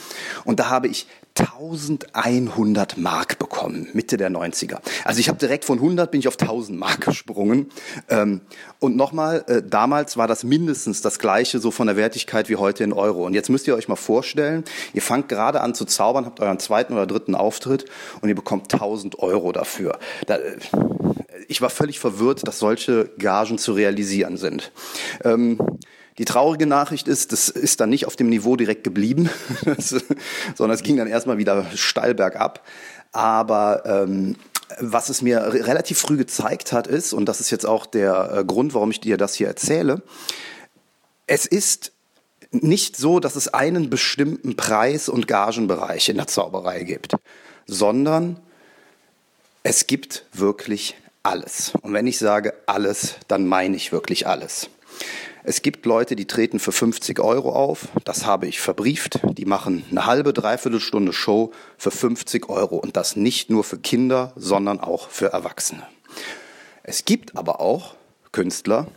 Und 0.45 0.59
da 0.59 0.69
habe 0.69 0.87
ich 0.87 1.07
1100 1.39 2.97
Mark 2.97 3.39
bekommen, 3.39 3.87
Mitte 3.93 4.17
der 4.17 4.29
90er. 4.29 4.79
Also 5.03 5.19
ich 5.19 5.29
habe 5.29 5.39
direkt 5.39 5.65
von 5.65 5.77
100 5.79 6.11
bin 6.11 6.19
ich 6.19 6.27
auf 6.27 6.39
1000 6.39 6.77
Mark 6.77 7.01
gesprungen. 7.01 7.69
Ähm, 8.09 8.41
und 8.79 8.95
nochmal, 8.95 9.43
äh, 9.47 9.61
damals 9.61 10.17
war 10.17 10.27
das 10.27 10.43
mindestens 10.43 11.01
das 11.01 11.19
gleiche 11.19 11.59
so 11.59 11.71
von 11.71 11.87
der 11.87 11.95
Wertigkeit 11.95 12.49
wie 12.49 12.55
heute 12.55 12.83
in 12.83 12.93
Euro. 12.93 13.25
Und 13.25 13.33
jetzt 13.33 13.49
müsst 13.49 13.67
ihr 13.67 13.75
euch 13.75 13.87
mal 13.87 13.95
vorstellen, 13.95 14.63
ihr 14.93 15.01
fangt 15.01 15.29
gerade 15.29 15.61
an 15.61 15.73
zu 15.73 15.85
zaubern, 15.85 16.25
habt 16.25 16.39
euren 16.39 16.59
zweiten 16.59 16.93
oder 16.93 17.07
dritten 17.07 17.35
Auftritt 17.35 17.85
und 18.21 18.29
ihr 18.29 18.35
bekommt 18.35 18.73
1000 18.73 19.19
Euro 19.19 19.51
dafür. 19.51 19.99
Da, 20.27 20.37
äh, 20.37 20.57
ich 21.47 21.61
war 21.61 21.69
völlig 21.69 21.99
verwirrt, 21.99 22.47
dass 22.47 22.59
solche 22.59 23.09
Gagen 23.17 23.57
zu 23.57 23.73
realisieren 23.73 24.37
sind. 24.37 24.71
Ähm, 25.23 25.59
die 26.19 26.25
traurige 26.25 26.65
Nachricht 26.65 27.07
ist, 27.07 27.31
das 27.31 27.47
ist 27.47 27.79
dann 27.79 27.89
nicht 27.89 28.05
auf 28.05 28.17
dem 28.17 28.27
Niveau 28.27 28.57
direkt 28.57 28.83
geblieben, 28.83 29.29
sondern 30.55 30.75
es 30.75 30.83
ging 30.83 30.97
dann 30.97 31.07
erstmal 31.07 31.37
wieder 31.37 31.65
steil 31.75 32.13
bergab. 32.13 32.61
Aber 33.13 33.83
ähm, 33.85 34.35
was 34.81 35.07
es 35.07 35.21
mir 35.21 35.53
relativ 35.53 35.97
früh 35.97 36.17
gezeigt 36.17 36.73
hat, 36.73 36.87
ist, 36.87 37.13
und 37.13 37.25
das 37.25 37.39
ist 37.39 37.51
jetzt 37.51 37.65
auch 37.65 37.85
der 37.85 38.33
äh, 38.35 38.43
Grund, 38.43 38.73
warum 38.73 38.91
ich 38.91 38.99
dir 38.99 39.15
das 39.15 39.33
hier 39.33 39.47
erzähle, 39.47 40.03
es 41.25 41.45
ist 41.45 41.93
nicht 42.51 42.97
so, 42.97 43.21
dass 43.21 43.37
es 43.37 43.53
einen 43.53 43.89
bestimmten 43.89 44.57
Preis- 44.57 45.07
und 45.07 45.25
Gagenbereich 45.25 46.09
in 46.09 46.17
der 46.17 46.27
Zauberei 46.27 46.83
gibt, 46.83 47.15
sondern 47.65 48.41
es 49.63 49.87
gibt 49.87 50.25
wirklich 50.33 50.97
alles. 51.23 51.71
Und 51.81 51.93
wenn 51.93 52.07
ich 52.07 52.19
sage 52.19 52.55
alles, 52.65 53.15
dann 53.29 53.47
meine 53.47 53.77
ich 53.77 53.93
wirklich 53.93 54.27
alles. 54.27 54.69
Es 55.43 55.61
gibt 55.61 55.85
Leute, 55.85 56.15
die 56.15 56.25
treten 56.25 56.59
für 56.59 56.71
50 56.71 57.19
Euro 57.19 57.53
auf. 57.53 57.87
Das 58.03 58.25
habe 58.25 58.47
ich 58.47 58.59
verbrieft. 58.59 59.19
Die 59.37 59.45
machen 59.45 59.85
eine 59.89 60.05
halbe, 60.05 60.33
dreiviertel 60.33 60.79
Stunde 60.79 61.13
Show 61.13 61.51
für 61.77 61.91
50 61.91 62.49
Euro. 62.49 62.77
Und 62.77 62.97
das 62.97 63.15
nicht 63.15 63.49
nur 63.49 63.63
für 63.63 63.79
Kinder, 63.79 64.33
sondern 64.35 64.79
auch 64.79 65.09
für 65.09 65.31
Erwachsene. 65.31 65.83
Es 66.83 67.05
gibt 67.05 67.37
aber 67.37 67.61
auch 67.61 67.95
Künstler, 68.31 68.87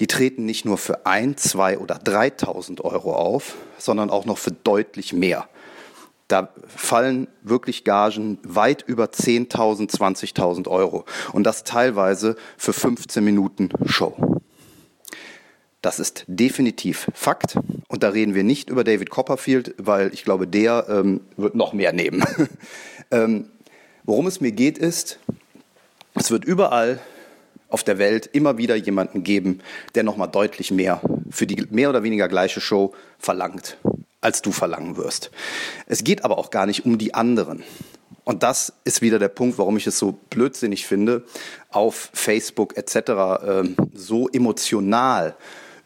die 0.00 0.06
treten 0.06 0.44
nicht 0.44 0.64
nur 0.64 0.78
für 0.78 1.06
ein, 1.06 1.36
zwei 1.36 1.78
oder 1.78 1.96
3.000 1.96 2.80
Euro 2.82 3.14
auf, 3.14 3.56
sondern 3.78 4.10
auch 4.10 4.24
noch 4.24 4.38
für 4.38 4.52
deutlich 4.52 5.12
mehr. 5.12 5.48
Da 6.28 6.48
fallen 6.66 7.28
wirklich 7.42 7.84
Gagen 7.84 8.38
weit 8.42 8.82
über 8.86 9.04
10.000, 9.06 9.90
20.000 9.90 10.68
Euro. 10.68 11.04
Und 11.32 11.44
das 11.44 11.64
teilweise 11.64 12.36
für 12.56 12.72
15 12.72 13.22
Minuten 13.22 13.68
Show. 13.84 14.40
Das 15.82 15.98
ist 15.98 16.24
definitiv 16.28 17.08
Fakt. 17.12 17.58
Und 17.88 18.04
da 18.04 18.10
reden 18.10 18.34
wir 18.34 18.44
nicht 18.44 18.70
über 18.70 18.84
David 18.84 19.10
Copperfield, 19.10 19.74
weil 19.78 20.14
ich 20.14 20.24
glaube, 20.24 20.46
der 20.46 20.86
ähm, 20.88 21.20
wird 21.36 21.56
noch 21.56 21.72
mehr 21.72 21.92
nehmen. 21.92 22.24
ähm, 23.10 23.46
worum 24.04 24.28
es 24.28 24.40
mir 24.40 24.52
geht, 24.52 24.78
ist, 24.78 25.18
es 26.14 26.30
wird 26.30 26.44
überall 26.44 27.00
auf 27.68 27.82
der 27.82 27.98
Welt 27.98 28.28
immer 28.32 28.58
wieder 28.58 28.76
jemanden 28.76 29.24
geben, 29.24 29.60
der 29.94 30.04
nochmal 30.04 30.28
deutlich 30.28 30.70
mehr 30.70 31.00
für 31.30 31.46
die 31.46 31.66
mehr 31.70 31.88
oder 31.88 32.02
weniger 32.04 32.28
gleiche 32.28 32.60
Show 32.60 32.94
verlangt, 33.18 33.78
als 34.20 34.40
du 34.40 34.52
verlangen 34.52 34.96
wirst. 34.96 35.30
Es 35.86 36.04
geht 36.04 36.24
aber 36.24 36.38
auch 36.38 36.50
gar 36.50 36.66
nicht 36.66 36.84
um 36.84 36.96
die 36.96 37.14
anderen. 37.14 37.64
Und 38.24 38.44
das 38.44 38.72
ist 38.84 39.02
wieder 39.02 39.18
der 39.18 39.28
Punkt, 39.28 39.58
warum 39.58 39.76
ich 39.76 39.86
es 39.88 39.98
so 39.98 40.12
blödsinnig 40.30 40.86
finde, 40.86 41.24
auf 41.70 42.10
Facebook 42.12 42.76
etc. 42.76 42.96
Äh, 42.96 43.64
so 43.94 44.28
emotional 44.28 45.34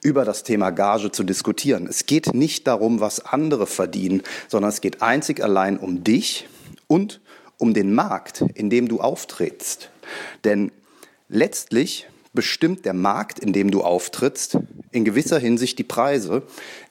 über 0.06 0.25
das 0.25 0.42
Thema 0.42 0.70
Gage 0.70 1.10
zu 1.10 1.25
diskutieren. 1.25 1.86
Es 1.86 2.06
geht 2.06 2.34
nicht 2.34 2.66
darum, 2.66 3.00
was 3.00 3.25
andere 3.25 3.66
verdienen, 3.66 4.22
sondern 4.48 4.70
es 4.70 4.80
geht 4.80 5.02
einzig 5.02 5.42
allein 5.42 5.76
um 5.76 6.04
dich 6.04 6.48
und 6.86 7.20
um 7.58 7.75
den 7.75 7.94
Markt, 7.94 8.42
in 8.54 8.70
dem 8.70 8.88
du 8.88 9.00
auftrittst. 9.00 9.90
Denn 10.44 10.70
Letztlich 11.28 12.06
bestimmt 12.34 12.84
der 12.84 12.94
Markt, 12.94 13.38
in 13.40 13.52
dem 13.52 13.70
du 13.70 13.82
auftrittst, 13.82 14.58
in 14.92 15.04
gewisser 15.04 15.38
Hinsicht 15.38 15.78
die 15.78 15.84
Preise, 15.84 16.42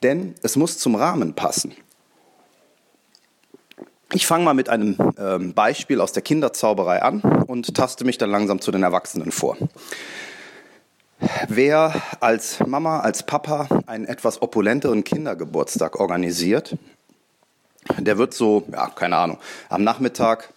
denn 0.03 0.35
es 0.41 0.55
muss 0.55 0.77
zum 0.77 0.95
Rahmen 0.95 1.35
passen. 1.35 1.73
Ich 4.11 4.27
fange 4.27 4.43
mal 4.43 4.53
mit 4.53 4.69
einem 4.69 4.97
ähm, 5.17 5.53
Beispiel 5.53 6.01
aus 6.01 6.11
der 6.11 6.21
Kinderzauberei 6.21 7.01
an 7.01 7.21
und 7.21 7.75
taste 7.75 8.05
mich 8.05 8.17
dann 8.17 8.29
langsam 8.29 8.59
zu 8.59 8.71
den 8.71 8.83
Erwachsenen 8.83 9.31
vor. 9.31 9.57
Wer 11.47 12.01
als 12.19 12.59
Mama, 12.65 12.99
als 12.99 13.25
Papa 13.25 13.67
einen 13.87 14.05
etwas 14.05 14.41
opulenteren 14.41 15.03
Kindergeburtstag 15.03 15.99
organisiert, 15.99 16.77
der 17.97 18.17
wird 18.17 18.33
so, 18.33 18.65
ja, 18.71 18.87
keine 18.87 19.15
Ahnung, 19.17 19.37
am 19.69 19.83
Nachmittag 19.83 20.53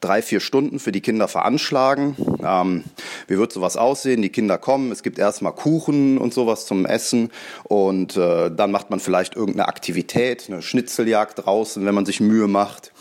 drei, 0.00 0.20
vier 0.20 0.40
Stunden 0.40 0.78
für 0.78 0.92
die 0.92 1.00
Kinder 1.00 1.28
veranschlagen. 1.28 2.16
Ähm, 2.44 2.84
wie 3.28 3.38
wird 3.38 3.52
sowas 3.52 3.76
aussehen? 3.76 4.22
Die 4.22 4.28
Kinder 4.28 4.58
kommen, 4.58 4.92
es 4.92 5.02
gibt 5.02 5.18
erstmal 5.18 5.52
Kuchen 5.52 6.18
und 6.18 6.34
sowas 6.34 6.66
zum 6.66 6.84
Essen 6.86 7.30
und 7.64 8.16
äh, 8.16 8.50
dann 8.50 8.70
macht 8.70 8.90
man 8.90 9.00
vielleicht 9.00 9.36
irgendeine 9.36 9.68
Aktivität, 9.68 10.46
eine 10.48 10.62
Schnitzeljagd 10.62 11.46
draußen, 11.46 11.84
wenn 11.86 11.94
man 11.94 12.06
sich 12.06 12.20
Mühe 12.20 12.48
macht. 12.48 12.92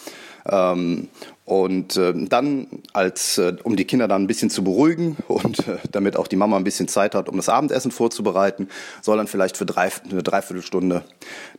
Ähm, 0.50 1.10
und 1.46 1.96
äh, 1.98 2.14
dann, 2.16 2.68
als, 2.94 3.38
äh, 3.38 3.56
um 3.64 3.75
die 3.75 3.86
Kinder 3.86 4.08
dann 4.08 4.24
ein 4.24 4.28
bisschen 4.28 4.50
zu 4.50 4.64
beruhigen 4.64 5.18
und 5.28 5.68
äh, 5.68 5.78
damit 5.92 6.18
auch 6.18 6.28
die 6.28 6.36
Mama 6.36 6.58
ein 6.58 6.64
bisschen 6.64 6.88
Zeit 6.88 7.16
hat, 7.16 7.30
um 7.30 7.38
das 7.38 7.50
Abendessen 7.50 7.92
vorzubereiten, 7.92 8.70
soll 9.02 9.18
dann 9.18 9.28
vielleicht 9.28 9.58
für 9.58 9.66
drei, 9.66 9.90
eine 10.10 10.24
Dreiviertelstunde 10.24 11.04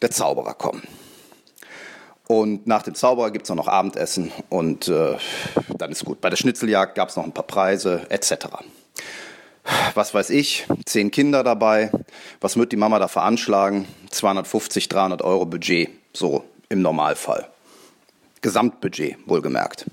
der 0.03 0.11
Zauberer 0.11 0.55
kommen. 0.55 0.83
Und 2.29 2.67
nach 2.67 2.83
dem 2.83 2.97
Zauberer 2.97 3.31
gibt's 3.31 3.51
auch 3.53 3.57
noch 3.57 3.69
Abendessen 3.69 4.33
und 4.49 4.89
äh, 4.89 5.17
dann 5.79 5.93
ist 5.93 6.05
gut. 6.05 6.21
Bei 6.21 6.29
der 6.29 6.37
Schnitzeljagd 6.37 6.97
gab's 6.97 7.15
noch 7.15 7.23
ein 7.23 7.33
paar 7.33 7.47
Preise 7.47 8.07
etc. 8.09 8.47
Was 9.95 10.13
weiß 10.13 10.31
ich, 10.31 10.67
zehn 10.85 11.13
Kinder 11.13 11.45
dabei. 11.45 11.93
Was 12.41 12.57
wird 12.57 12.73
die 12.73 12.77
Mama 12.77 12.99
da 12.99 13.07
veranschlagen? 13.07 13.87
250, 14.11 14.89
300 14.89 15.23
Euro 15.23 15.47
Budget, 15.47 15.91
so 16.13 16.45
im 16.69 16.83
Normalfall. 16.83 17.49
Gesamtbudget, 18.43 19.17
wohlgemerkt. 19.27 19.87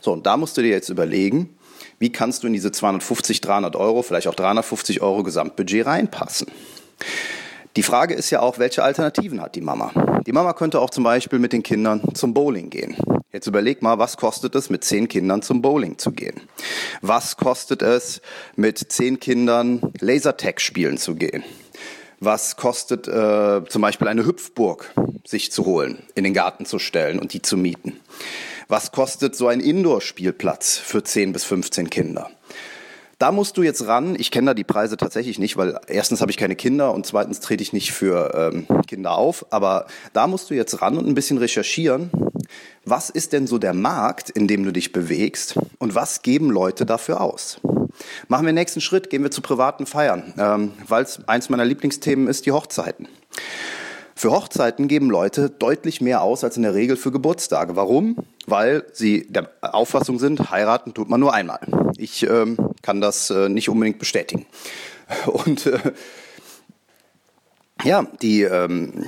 So, 0.00 0.12
und 0.12 0.26
da 0.26 0.36
musst 0.36 0.56
du 0.56 0.62
dir 0.62 0.70
jetzt 0.70 0.88
überlegen, 0.88 1.56
wie 1.98 2.12
kannst 2.12 2.42
du 2.42 2.46
in 2.46 2.52
diese 2.52 2.70
250, 2.70 3.40
300 3.40 3.76
Euro, 3.76 4.02
vielleicht 4.02 4.28
auch 4.28 4.34
350 4.34 5.02
Euro 5.02 5.22
Gesamtbudget 5.22 5.86
reinpassen? 5.86 6.48
Die 7.76 7.82
Frage 7.82 8.14
ist 8.14 8.30
ja 8.30 8.40
auch, 8.40 8.58
welche 8.58 8.82
Alternativen 8.82 9.40
hat 9.40 9.54
die 9.54 9.60
Mama? 9.60 9.92
Die 10.26 10.32
Mama 10.32 10.52
könnte 10.52 10.80
auch 10.80 10.90
zum 10.90 11.04
Beispiel 11.04 11.38
mit 11.38 11.52
den 11.52 11.62
Kindern 11.62 12.02
zum 12.14 12.34
Bowling 12.34 12.70
gehen. 12.70 12.96
Jetzt 13.32 13.46
überleg 13.46 13.82
mal, 13.82 13.98
was 13.98 14.16
kostet 14.16 14.54
es, 14.54 14.70
mit 14.70 14.84
zehn 14.84 15.06
Kindern 15.06 15.42
zum 15.42 15.62
Bowling 15.62 15.98
zu 15.98 16.12
gehen? 16.12 16.40
Was 17.02 17.36
kostet 17.36 17.82
es, 17.82 18.20
mit 18.56 18.78
zehn 18.78 19.20
Kindern 19.20 19.80
Lasertag 20.00 20.60
spielen 20.60 20.98
zu 20.98 21.14
gehen? 21.14 21.44
Was 22.20 22.56
kostet 22.56 23.06
äh, 23.06 23.62
zum 23.68 23.82
Beispiel 23.82 24.08
eine 24.08 24.26
Hüpfburg 24.26 24.92
sich 25.24 25.52
zu 25.52 25.66
holen, 25.66 26.02
in 26.14 26.24
den 26.24 26.34
Garten 26.34 26.66
zu 26.66 26.78
stellen 26.78 27.20
und 27.20 27.32
die 27.32 27.42
zu 27.42 27.56
mieten? 27.56 28.00
Was 28.66 28.92
kostet 28.92 29.36
so 29.36 29.46
ein 29.46 29.60
Indoor-Spielplatz 29.60 30.78
für 30.78 31.02
10 31.02 31.32
bis 31.32 31.44
15 31.44 31.90
Kinder? 31.90 32.30
Da 33.18 33.32
musst 33.32 33.56
du 33.56 33.62
jetzt 33.62 33.86
ran. 33.86 34.14
Ich 34.16 34.30
kenne 34.30 34.46
da 34.48 34.54
die 34.54 34.64
Preise 34.64 34.96
tatsächlich 34.96 35.38
nicht, 35.40 35.56
weil 35.56 35.80
erstens 35.88 36.20
habe 36.20 36.30
ich 36.30 36.36
keine 36.36 36.54
Kinder 36.54 36.94
und 36.94 37.04
zweitens 37.04 37.40
trete 37.40 37.62
ich 37.62 37.72
nicht 37.72 37.92
für 37.92 38.52
ähm, 38.52 38.66
Kinder 38.86 39.16
auf. 39.16 39.46
Aber 39.50 39.86
da 40.12 40.28
musst 40.28 40.50
du 40.50 40.54
jetzt 40.54 40.82
ran 40.82 40.98
und 40.98 41.06
ein 41.08 41.14
bisschen 41.14 41.38
recherchieren. 41.38 42.10
Was 42.84 43.10
ist 43.10 43.32
denn 43.32 43.46
so 43.46 43.58
der 43.58 43.74
Markt, 43.74 44.30
in 44.30 44.46
dem 44.46 44.64
du 44.64 44.72
dich 44.72 44.92
bewegst 44.92 45.58
und 45.78 45.94
was 45.96 46.22
geben 46.22 46.50
Leute 46.50 46.86
dafür 46.86 47.20
aus? 47.20 47.60
Machen 48.28 48.44
wir 48.44 48.52
den 48.52 48.56
nächsten 48.56 48.80
Schritt, 48.80 49.10
gehen 49.10 49.22
wir 49.22 49.30
zu 49.30 49.40
privaten 49.40 49.86
Feiern, 49.86 50.34
ähm, 50.38 50.72
weil 50.86 51.04
es 51.04 51.20
eins 51.28 51.48
meiner 51.48 51.64
Lieblingsthemen 51.64 52.28
ist, 52.28 52.46
die 52.46 52.52
Hochzeiten. 52.52 53.08
Für 54.18 54.32
Hochzeiten 54.32 54.88
geben 54.88 55.10
Leute 55.10 55.48
deutlich 55.48 56.00
mehr 56.00 56.22
aus 56.22 56.42
als 56.42 56.56
in 56.56 56.64
der 56.64 56.74
Regel 56.74 56.96
für 56.96 57.12
Geburtstage. 57.12 57.76
Warum? 57.76 58.16
Weil 58.46 58.84
sie 58.92 59.28
der 59.28 59.48
Auffassung 59.60 60.18
sind, 60.18 60.50
heiraten 60.50 60.92
tut 60.92 61.08
man 61.08 61.20
nur 61.20 61.32
einmal. 61.32 61.60
Ich 61.96 62.24
ähm, 62.24 62.56
kann 62.82 63.00
das 63.00 63.30
äh, 63.30 63.48
nicht 63.48 63.68
unbedingt 63.68 64.00
bestätigen. 64.00 64.46
Und 65.26 65.66
äh, 65.66 65.78
ja, 67.84 68.06
die, 68.20 68.42
ähm, 68.42 69.04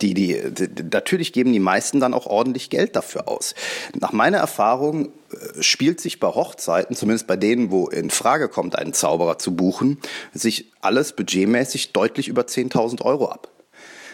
die, 0.00 0.14
die, 0.14 0.40
die, 0.50 0.84
natürlich 0.92 1.32
geben 1.32 1.52
die 1.52 1.60
meisten 1.60 2.00
dann 2.00 2.14
auch 2.14 2.26
ordentlich 2.26 2.70
Geld 2.70 2.96
dafür 2.96 3.28
aus. 3.28 3.54
Nach 3.98 4.12
meiner 4.12 4.38
Erfahrung 4.38 5.06
äh, 5.06 5.62
spielt 5.62 6.00
sich 6.00 6.20
bei 6.20 6.28
Hochzeiten, 6.28 6.96
zumindest 6.96 7.26
bei 7.26 7.36
denen, 7.36 7.70
wo 7.70 7.88
in 7.88 8.10
Frage 8.10 8.48
kommt, 8.48 8.76
einen 8.76 8.92
Zauberer 8.92 9.38
zu 9.38 9.54
buchen, 9.54 9.98
sich 10.32 10.72
alles 10.80 11.14
budgetmäßig 11.14 11.92
deutlich 11.92 12.28
über 12.28 12.42
10.000 12.42 13.02
Euro 13.02 13.28
ab. 13.28 13.48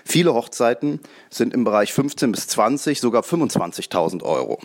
Viele 0.04 0.34
Hochzeiten 0.34 1.00
sind 1.28 1.54
im 1.54 1.64
Bereich 1.64 1.92
15 1.92 2.32
bis 2.32 2.48
20, 2.48 3.00
sogar 3.00 3.22
25.000 3.22 4.22
Euro. 4.22 4.58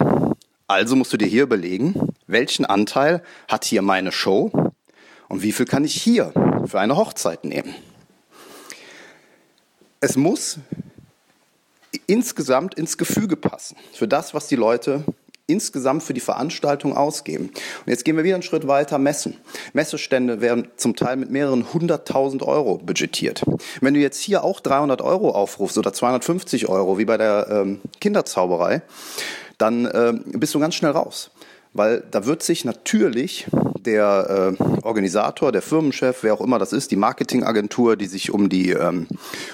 Also 0.67 0.95
musst 0.95 1.13
du 1.13 1.17
dir 1.17 1.27
hier 1.27 1.43
überlegen, 1.43 2.09
welchen 2.25 2.65
Anteil 2.65 3.21
hat 3.47 3.65
hier 3.65 3.81
meine 3.81 4.11
Show 4.11 4.51
und 5.27 5.43
wie 5.43 5.51
viel 5.51 5.65
kann 5.65 5.83
ich 5.83 6.01
hier 6.01 6.31
für 6.65 6.79
eine 6.79 6.95
Hochzeit 6.95 7.45
nehmen. 7.45 7.75
Es 9.99 10.17
muss 10.17 10.59
insgesamt 12.07 12.75
ins 12.75 12.97
Gefüge 12.97 13.35
passen 13.35 13.75
für 13.93 14.07
das, 14.07 14.33
was 14.33 14.47
die 14.47 14.55
Leute 14.55 15.03
insgesamt 15.47 16.03
für 16.03 16.13
die 16.13 16.21
Veranstaltung 16.21 16.97
ausgeben. 16.97 17.45
Und 17.45 17.87
jetzt 17.87 18.03
gehen 18.03 18.17
wir 18.17 18.23
wieder 18.23 18.35
einen 18.35 18.43
Schritt 18.43 18.67
weiter, 18.67 18.97
messen. 18.97 19.37
Messestände 19.73 20.41
werden 20.41 20.67
zum 20.75 20.95
Teil 20.95 21.17
mit 21.17 21.29
mehreren 21.29 21.71
hunderttausend 21.71 22.41
Euro 22.41 22.77
budgetiert. 22.77 23.43
Wenn 23.81 23.93
du 23.93 23.99
jetzt 23.99 24.19
hier 24.19 24.43
auch 24.43 24.59
300 24.59 25.01
Euro 25.01 25.31
aufrufst 25.31 25.77
oder 25.77 25.93
250 25.93 26.67
Euro, 26.67 26.97
wie 26.97 27.05
bei 27.05 27.17
der 27.17 27.47
ähm, 27.49 27.81
Kinderzauberei, 28.01 28.81
dann 29.57 29.85
äh, 29.85 30.13
bist 30.25 30.53
du 30.55 30.59
ganz 30.59 30.75
schnell 30.75 30.91
raus. 30.91 31.29
Weil 31.75 32.05
da 32.09 32.25
wird 32.25 32.41
sich 32.41 32.63
natürlich 32.63 33.47
der 33.85 34.55
äh, 34.57 34.63
Organisator, 34.83 35.51
der 35.51 35.61
Firmenchef, 35.61 36.23
wer 36.23 36.33
auch 36.33 36.39
immer 36.39 36.57
das 36.57 36.71
ist, 36.71 36.89
die 36.89 36.95
Marketingagentur, 36.95 37.97
die 37.97 38.05
sich 38.05 38.31
um, 38.31 38.47
die, 38.47 38.71
ähm, 38.71 39.07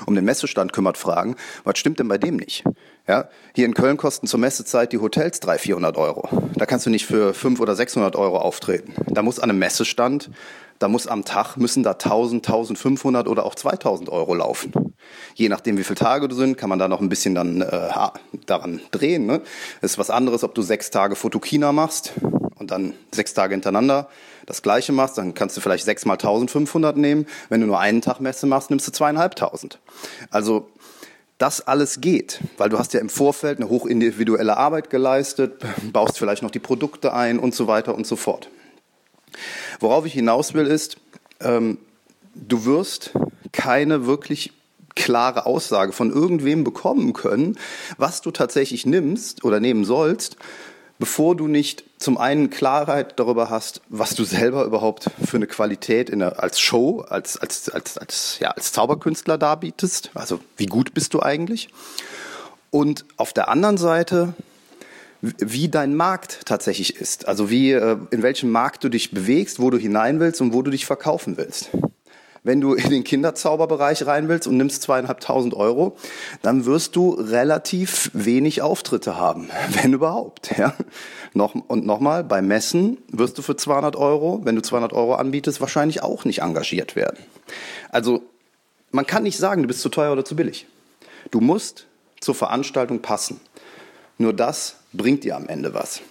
um 0.05 0.13
den 0.13 0.23
Messestand 0.23 0.71
kümmert, 0.71 0.99
fragen, 0.99 1.35
was 1.63 1.79
stimmt 1.79 1.97
denn 1.97 2.07
bei 2.07 2.19
dem 2.19 2.35
nicht? 2.35 2.63
Ja, 3.07 3.27
hier 3.55 3.65
in 3.65 3.73
Köln 3.73 3.97
kosten 3.97 4.27
zur 4.27 4.39
Messezeit 4.39 4.93
die 4.93 4.99
Hotels 4.99 5.39
300, 5.39 5.61
400 5.61 5.97
Euro. 5.97 6.29
Da 6.55 6.67
kannst 6.67 6.85
du 6.85 6.91
nicht 6.91 7.07
für 7.07 7.33
500 7.33 7.61
oder 7.61 7.75
600 7.75 8.15
Euro 8.15 8.37
auftreten. 8.37 8.93
Da 9.07 9.23
muss 9.23 9.39
an 9.39 9.49
einem 9.49 9.57
Messestand 9.57 10.29
da 10.81 10.87
muss 10.87 11.05
am 11.05 11.25
Tag 11.25 11.57
müssen 11.57 11.83
da 11.83 11.91
1000, 11.91 12.47
1500 12.47 13.27
oder 13.27 13.45
auch 13.45 13.53
2000 13.53 14.09
Euro 14.09 14.33
laufen. 14.33 14.73
Je 15.35 15.47
nachdem, 15.47 15.77
wie 15.77 15.83
viele 15.83 15.95
Tage 15.95 16.27
du 16.27 16.35
sind, 16.35 16.57
kann 16.57 16.69
man 16.69 16.79
da 16.79 16.87
noch 16.87 17.01
ein 17.01 17.09
bisschen 17.09 17.35
dann 17.35 17.61
äh, 17.61 17.89
daran 18.47 18.81
drehen. 18.89 19.27
Ne? 19.27 19.41
Ist 19.81 19.99
was 19.99 20.09
anderes, 20.09 20.43
ob 20.43 20.55
du 20.55 20.63
sechs 20.63 20.89
Tage 20.89 21.15
Fotokina 21.15 21.71
machst 21.71 22.13
und 22.55 22.71
dann 22.71 22.93
sechs 23.11 23.35
Tage 23.35 23.53
hintereinander 23.53 24.09
das 24.47 24.63
Gleiche 24.63 24.91
machst, 24.91 25.19
dann 25.19 25.35
kannst 25.35 25.55
du 25.55 25.61
vielleicht 25.61 25.85
sechs 25.85 26.05
mal 26.05 26.13
1500 26.13 26.97
nehmen. 26.97 27.27
Wenn 27.49 27.61
du 27.61 27.67
nur 27.67 27.79
einen 27.79 28.01
Tag 28.01 28.19
Messe 28.19 28.47
machst, 28.47 28.71
nimmst 28.71 28.87
du 28.87 28.91
zweieinhalbtausend. 28.91 29.79
Also 30.31 30.67
das 31.37 31.65
alles 31.67 32.01
geht, 32.01 32.39
weil 32.57 32.69
du 32.69 32.79
hast 32.79 32.93
ja 32.93 32.99
im 32.99 33.09
Vorfeld 33.09 33.59
eine 33.59 33.69
hochindividuelle 33.69 34.57
Arbeit 34.57 34.89
geleistet, 34.89 35.63
baust 35.91 36.17
vielleicht 36.17 36.41
noch 36.41 36.51
die 36.51 36.59
Produkte 36.59 37.13
ein 37.13 37.37
und 37.37 37.53
so 37.53 37.67
weiter 37.67 37.93
und 37.93 38.07
so 38.07 38.15
fort. 38.15 38.49
Worauf 39.79 40.05
ich 40.05 40.13
hinaus 40.13 40.53
will 40.53 40.67
ist, 40.67 40.97
ähm, 41.39 41.77
du 42.35 42.65
wirst 42.65 43.11
keine 43.51 44.05
wirklich 44.05 44.53
klare 44.95 45.45
Aussage 45.45 45.93
von 45.93 46.11
irgendwem 46.11 46.63
bekommen 46.63 47.13
können, 47.13 47.57
was 47.97 48.21
du 48.21 48.31
tatsächlich 48.31 48.85
nimmst 48.85 49.43
oder 49.43 49.59
nehmen 49.59 49.85
sollst, 49.85 50.37
bevor 50.99 51.35
du 51.35 51.47
nicht 51.47 51.83
zum 51.97 52.17
einen 52.17 52.49
Klarheit 52.49 53.19
darüber 53.19 53.49
hast, 53.49 53.81
was 53.89 54.15
du 54.15 54.23
selber 54.23 54.65
überhaupt 54.65 55.09
für 55.25 55.37
eine 55.37 55.47
Qualität 55.47 56.09
in 56.09 56.19
der, 56.19 56.43
als 56.43 56.59
Show, 56.59 57.01
als, 57.01 57.37
als, 57.37 57.69
als, 57.69 57.97
als, 57.97 58.39
ja, 58.39 58.51
als 58.51 58.71
Zauberkünstler 58.71 59.37
darbietest. 59.37 60.11
Also 60.13 60.39
wie 60.57 60.67
gut 60.67 60.93
bist 60.93 61.13
du 61.13 61.21
eigentlich? 61.21 61.69
Und 62.69 63.05
auf 63.17 63.33
der 63.33 63.49
anderen 63.49 63.77
Seite 63.77 64.33
wie 65.21 65.69
dein 65.69 65.95
Markt 65.95 66.41
tatsächlich 66.45 66.97
ist. 66.97 67.27
Also 67.27 67.49
wie, 67.49 67.71
äh, 67.71 67.97
in 68.09 68.23
welchem 68.23 68.51
Markt 68.51 68.83
du 68.83 68.89
dich 68.89 69.11
bewegst, 69.11 69.59
wo 69.59 69.69
du 69.69 69.77
hinein 69.77 70.19
willst 70.19 70.41
und 70.41 70.53
wo 70.53 70.61
du 70.61 70.71
dich 70.71 70.85
verkaufen 70.85 71.37
willst. 71.37 71.69
Wenn 72.43 72.59
du 72.59 72.73
in 72.73 72.89
den 72.89 73.03
Kinderzauberbereich 73.03 74.07
rein 74.07 74.27
willst 74.27 74.47
und 74.47 74.57
nimmst 74.57 74.81
zweieinhalbtausend 74.81 75.53
Euro, 75.53 75.95
dann 76.41 76.65
wirst 76.65 76.95
du 76.95 77.11
relativ 77.11 78.09
wenig 78.13 78.63
Auftritte 78.63 79.15
haben, 79.15 79.49
wenn 79.81 79.93
überhaupt. 79.93 80.57
Ja? 80.57 80.73
Noch, 81.33 81.53
und 81.53 81.85
nochmal, 81.85 82.23
bei 82.23 82.41
Messen 82.41 82.97
wirst 83.09 83.37
du 83.37 83.43
für 83.43 83.55
200 83.55 83.95
Euro, 83.95 84.41
wenn 84.43 84.55
du 84.55 84.63
200 84.63 84.91
Euro 84.91 85.13
anbietest, 85.15 85.61
wahrscheinlich 85.61 86.01
auch 86.01 86.25
nicht 86.25 86.41
engagiert 86.41 86.95
werden. 86.95 87.19
Also 87.89 88.23
man 88.89 89.05
kann 89.05 89.23
nicht 89.23 89.37
sagen, 89.37 89.61
du 89.61 89.67
bist 89.67 89.81
zu 89.81 89.89
teuer 89.89 90.11
oder 90.11 90.25
zu 90.25 90.35
billig. 90.35 90.65
Du 91.29 91.41
musst 91.41 91.85
zur 92.19 92.33
Veranstaltung 92.33 93.01
passen. 93.01 93.39
Nur 94.21 94.33
das 94.33 94.75
bringt 94.93 95.23
dir 95.23 95.35
am 95.35 95.47
Ende 95.47 95.73
was. 95.73 96.01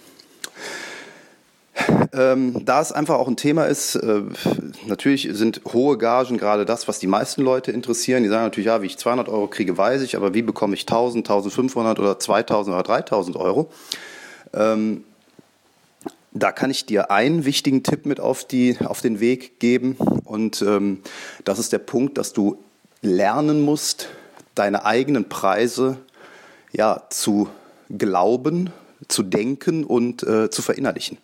Ähm, 2.11 2.65
da 2.65 2.81
es 2.81 2.91
einfach 2.91 3.15
auch 3.15 3.29
ein 3.29 3.37
Thema 3.37 3.67
ist, 3.67 3.95
äh, 3.95 4.23
natürlich 4.85 5.29
sind 5.31 5.61
hohe 5.71 5.97
Gagen 5.97 6.37
gerade 6.37 6.65
das, 6.65 6.89
was 6.89 6.99
die 6.99 7.07
meisten 7.07 7.41
Leute 7.41 7.71
interessieren. 7.71 8.23
Die 8.23 8.29
sagen 8.29 8.43
natürlich, 8.43 8.65
ja, 8.67 8.81
wie 8.81 8.87
ich 8.87 8.97
200 8.97 9.29
Euro 9.29 9.47
kriege, 9.47 9.77
weiß 9.77 10.01
ich, 10.01 10.17
aber 10.17 10.33
wie 10.33 10.41
bekomme 10.41 10.73
ich 10.73 10.81
1000, 10.81 11.25
1500 11.25 11.99
oder 11.99 12.19
2000 12.19 12.73
oder 12.73 12.83
3000 12.83 13.37
Euro? 13.37 13.71
Ähm, 14.53 15.05
da 16.33 16.51
kann 16.51 16.69
ich 16.69 16.85
dir 16.85 17.11
einen 17.11 17.45
wichtigen 17.45 17.81
Tipp 17.81 18.05
mit 18.05 18.19
auf, 18.19 18.43
die, 18.43 18.77
auf 18.83 18.99
den 18.99 19.21
Weg 19.21 19.59
geben 19.61 19.95
und 20.25 20.61
ähm, 20.61 21.01
das 21.45 21.59
ist 21.59 21.71
der 21.71 21.79
Punkt, 21.79 22.17
dass 22.17 22.33
du 22.33 22.57
lernen 23.01 23.61
musst, 23.61 24.09
deine 24.53 24.83
eigenen 24.83 25.29
Preise 25.29 25.97
ja, 26.73 27.03
zu 27.09 27.47
glauben, 27.97 28.71
zu 29.07 29.23
denken 29.23 29.83
und 29.83 30.23
äh, 30.23 30.49
zu 30.49 30.61
verinnerlichen. 30.61 31.17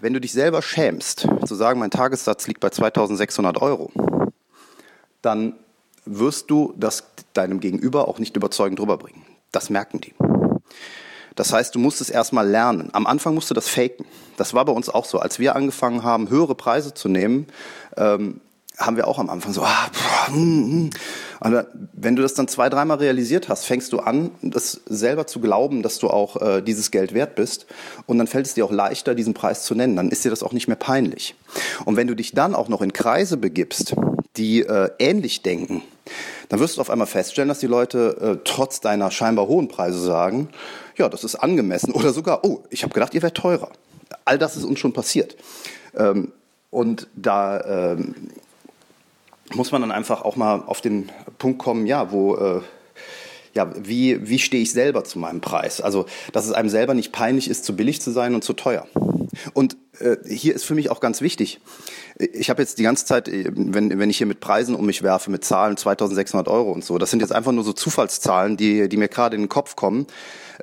Wenn 0.00 0.12
du 0.12 0.20
dich 0.20 0.32
selber 0.32 0.62
schämst, 0.62 1.28
zu 1.44 1.54
sagen, 1.54 1.80
mein 1.80 1.90
Tagessatz 1.90 2.46
liegt 2.46 2.60
bei 2.60 2.70
2600 2.70 3.60
Euro, 3.62 3.90
dann 5.22 5.54
wirst 6.04 6.50
du 6.50 6.74
das 6.76 7.04
deinem 7.34 7.60
Gegenüber 7.60 8.08
auch 8.08 8.18
nicht 8.18 8.36
überzeugend 8.36 8.80
rüberbringen. 8.80 9.22
Das 9.52 9.70
merken 9.70 10.00
die. 10.00 10.14
Das 11.34 11.52
heißt, 11.52 11.74
du 11.74 11.78
musst 11.78 12.00
es 12.00 12.08
erstmal 12.08 12.48
lernen. 12.48 12.88
Am 12.92 13.06
Anfang 13.06 13.34
musst 13.34 13.50
du 13.50 13.54
das 13.54 13.68
faken. 13.68 14.06
Das 14.36 14.54
war 14.54 14.64
bei 14.64 14.72
uns 14.72 14.88
auch 14.88 15.04
so. 15.04 15.18
Als 15.18 15.38
wir 15.38 15.54
angefangen 15.54 16.02
haben, 16.02 16.30
höhere 16.30 16.54
Preise 16.54 16.94
zu 16.94 17.08
nehmen, 17.08 17.46
ähm, 17.96 18.40
haben 18.78 18.96
wir 18.96 19.06
auch 19.08 19.18
am 19.18 19.30
Anfang 19.30 19.52
so, 19.52 19.62
ah, 19.62 19.90
boah, 19.92 20.36
mm, 20.36 20.84
mm. 20.86 20.90
Aber 21.40 21.66
wenn 21.92 22.16
du 22.16 22.22
das 22.22 22.34
dann 22.34 22.48
zwei, 22.48 22.68
dreimal 22.68 22.98
realisiert 22.98 23.48
hast, 23.48 23.64
fängst 23.64 23.92
du 23.92 23.98
an, 23.98 24.30
das 24.42 24.80
selber 24.86 25.26
zu 25.26 25.40
glauben, 25.40 25.82
dass 25.82 25.98
du 25.98 26.08
auch 26.08 26.40
äh, 26.40 26.62
dieses 26.62 26.90
Geld 26.90 27.12
wert 27.14 27.34
bist. 27.34 27.66
Und 28.06 28.18
dann 28.18 28.26
fällt 28.26 28.46
es 28.46 28.54
dir 28.54 28.64
auch 28.64 28.72
leichter, 28.72 29.14
diesen 29.14 29.34
Preis 29.34 29.64
zu 29.64 29.74
nennen. 29.74 29.96
Dann 29.96 30.10
ist 30.10 30.24
dir 30.24 30.30
das 30.30 30.42
auch 30.42 30.52
nicht 30.52 30.66
mehr 30.66 30.76
peinlich. 30.76 31.34
Und 31.84 31.96
wenn 31.96 32.06
du 32.06 32.14
dich 32.14 32.32
dann 32.32 32.54
auch 32.54 32.68
noch 32.68 32.80
in 32.80 32.92
Kreise 32.92 33.36
begibst, 33.36 33.94
die 34.36 34.62
äh, 34.62 34.90
ähnlich 34.98 35.42
denken, 35.42 35.82
dann 36.48 36.60
wirst 36.60 36.76
du 36.76 36.80
auf 36.80 36.90
einmal 36.90 37.06
feststellen, 37.06 37.48
dass 37.48 37.58
die 37.58 37.66
Leute 37.66 38.16
äh, 38.20 38.42
trotz 38.44 38.80
deiner 38.80 39.10
scheinbar 39.10 39.48
hohen 39.48 39.68
Preise 39.68 39.98
sagen, 39.98 40.48
ja, 40.96 41.08
das 41.08 41.24
ist 41.24 41.36
angemessen 41.36 41.92
oder 41.92 42.12
sogar, 42.12 42.44
oh, 42.44 42.62
ich 42.70 42.82
habe 42.82 42.94
gedacht, 42.94 43.14
ihr 43.14 43.22
wärt 43.22 43.36
teurer. 43.36 43.70
All 44.24 44.38
das 44.38 44.56
ist 44.56 44.64
uns 44.64 44.78
schon 44.78 44.92
passiert. 44.92 45.36
Ähm, 45.96 46.32
und 46.70 47.08
da 47.14 47.92
ähm, 47.92 48.14
muss 49.54 49.72
man 49.72 49.82
dann 49.82 49.92
einfach 49.92 50.22
auch 50.22 50.36
mal 50.36 50.62
auf 50.66 50.80
den 50.80 51.10
Punkt 51.38 51.58
kommen, 51.58 51.86
ja, 51.86 52.10
wo 52.10 52.36
äh, 52.36 52.60
ja, 53.56 53.72
wie, 53.76 54.28
wie 54.28 54.38
stehe 54.38 54.62
ich 54.62 54.72
selber 54.72 55.02
zu 55.02 55.18
meinem 55.18 55.40
Preis? 55.40 55.80
Also, 55.80 56.06
dass 56.32 56.46
es 56.46 56.52
einem 56.52 56.68
selber 56.68 56.94
nicht 56.94 57.10
peinlich 57.10 57.48
ist, 57.48 57.64
zu 57.64 57.74
billig 57.74 58.02
zu 58.02 58.10
sein 58.10 58.34
und 58.34 58.44
zu 58.44 58.52
teuer. 58.52 58.86
Und 59.54 59.76
äh, 59.98 60.16
hier 60.28 60.54
ist 60.54 60.64
für 60.64 60.74
mich 60.74 60.90
auch 60.90 61.00
ganz 61.00 61.20
wichtig, 61.20 61.60
ich 62.18 62.50
habe 62.50 62.62
jetzt 62.62 62.78
die 62.78 62.82
ganze 62.82 63.06
Zeit, 63.06 63.28
äh, 63.28 63.50
wenn, 63.54 63.98
wenn 63.98 64.10
ich 64.10 64.18
hier 64.18 64.26
mit 64.26 64.40
Preisen 64.40 64.74
um 64.74 64.86
mich 64.86 65.02
werfe, 65.02 65.30
mit 65.30 65.44
Zahlen 65.44 65.76
2600 65.76 66.48
Euro 66.48 66.70
und 66.70 66.84
so, 66.84 66.98
das 66.98 67.10
sind 67.10 67.20
jetzt 67.20 67.32
einfach 67.32 67.52
nur 67.52 67.64
so 67.64 67.72
Zufallszahlen, 67.72 68.56
die, 68.56 68.88
die 68.88 68.96
mir 68.96 69.08
gerade 69.08 69.36
in 69.36 69.42
den 69.42 69.48
Kopf 69.48 69.74
kommen. 69.74 70.06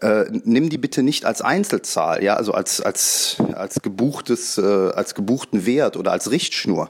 Äh, 0.01 0.25
nimm 0.43 0.69
die 0.69 0.77
bitte 0.77 1.03
nicht 1.03 1.25
als 1.25 1.41
Einzelzahl, 1.41 2.23
ja, 2.23 2.35
also 2.35 2.53
als, 2.53 2.81
als, 2.81 3.37
als 3.53 3.81
gebuchtes, 3.81 4.57
äh, 4.57 4.61
als 4.61 5.15
gebuchten 5.15 5.65
Wert 5.65 5.97
oder 5.97 6.11
als 6.11 6.31
Richtschnur. 6.31 6.89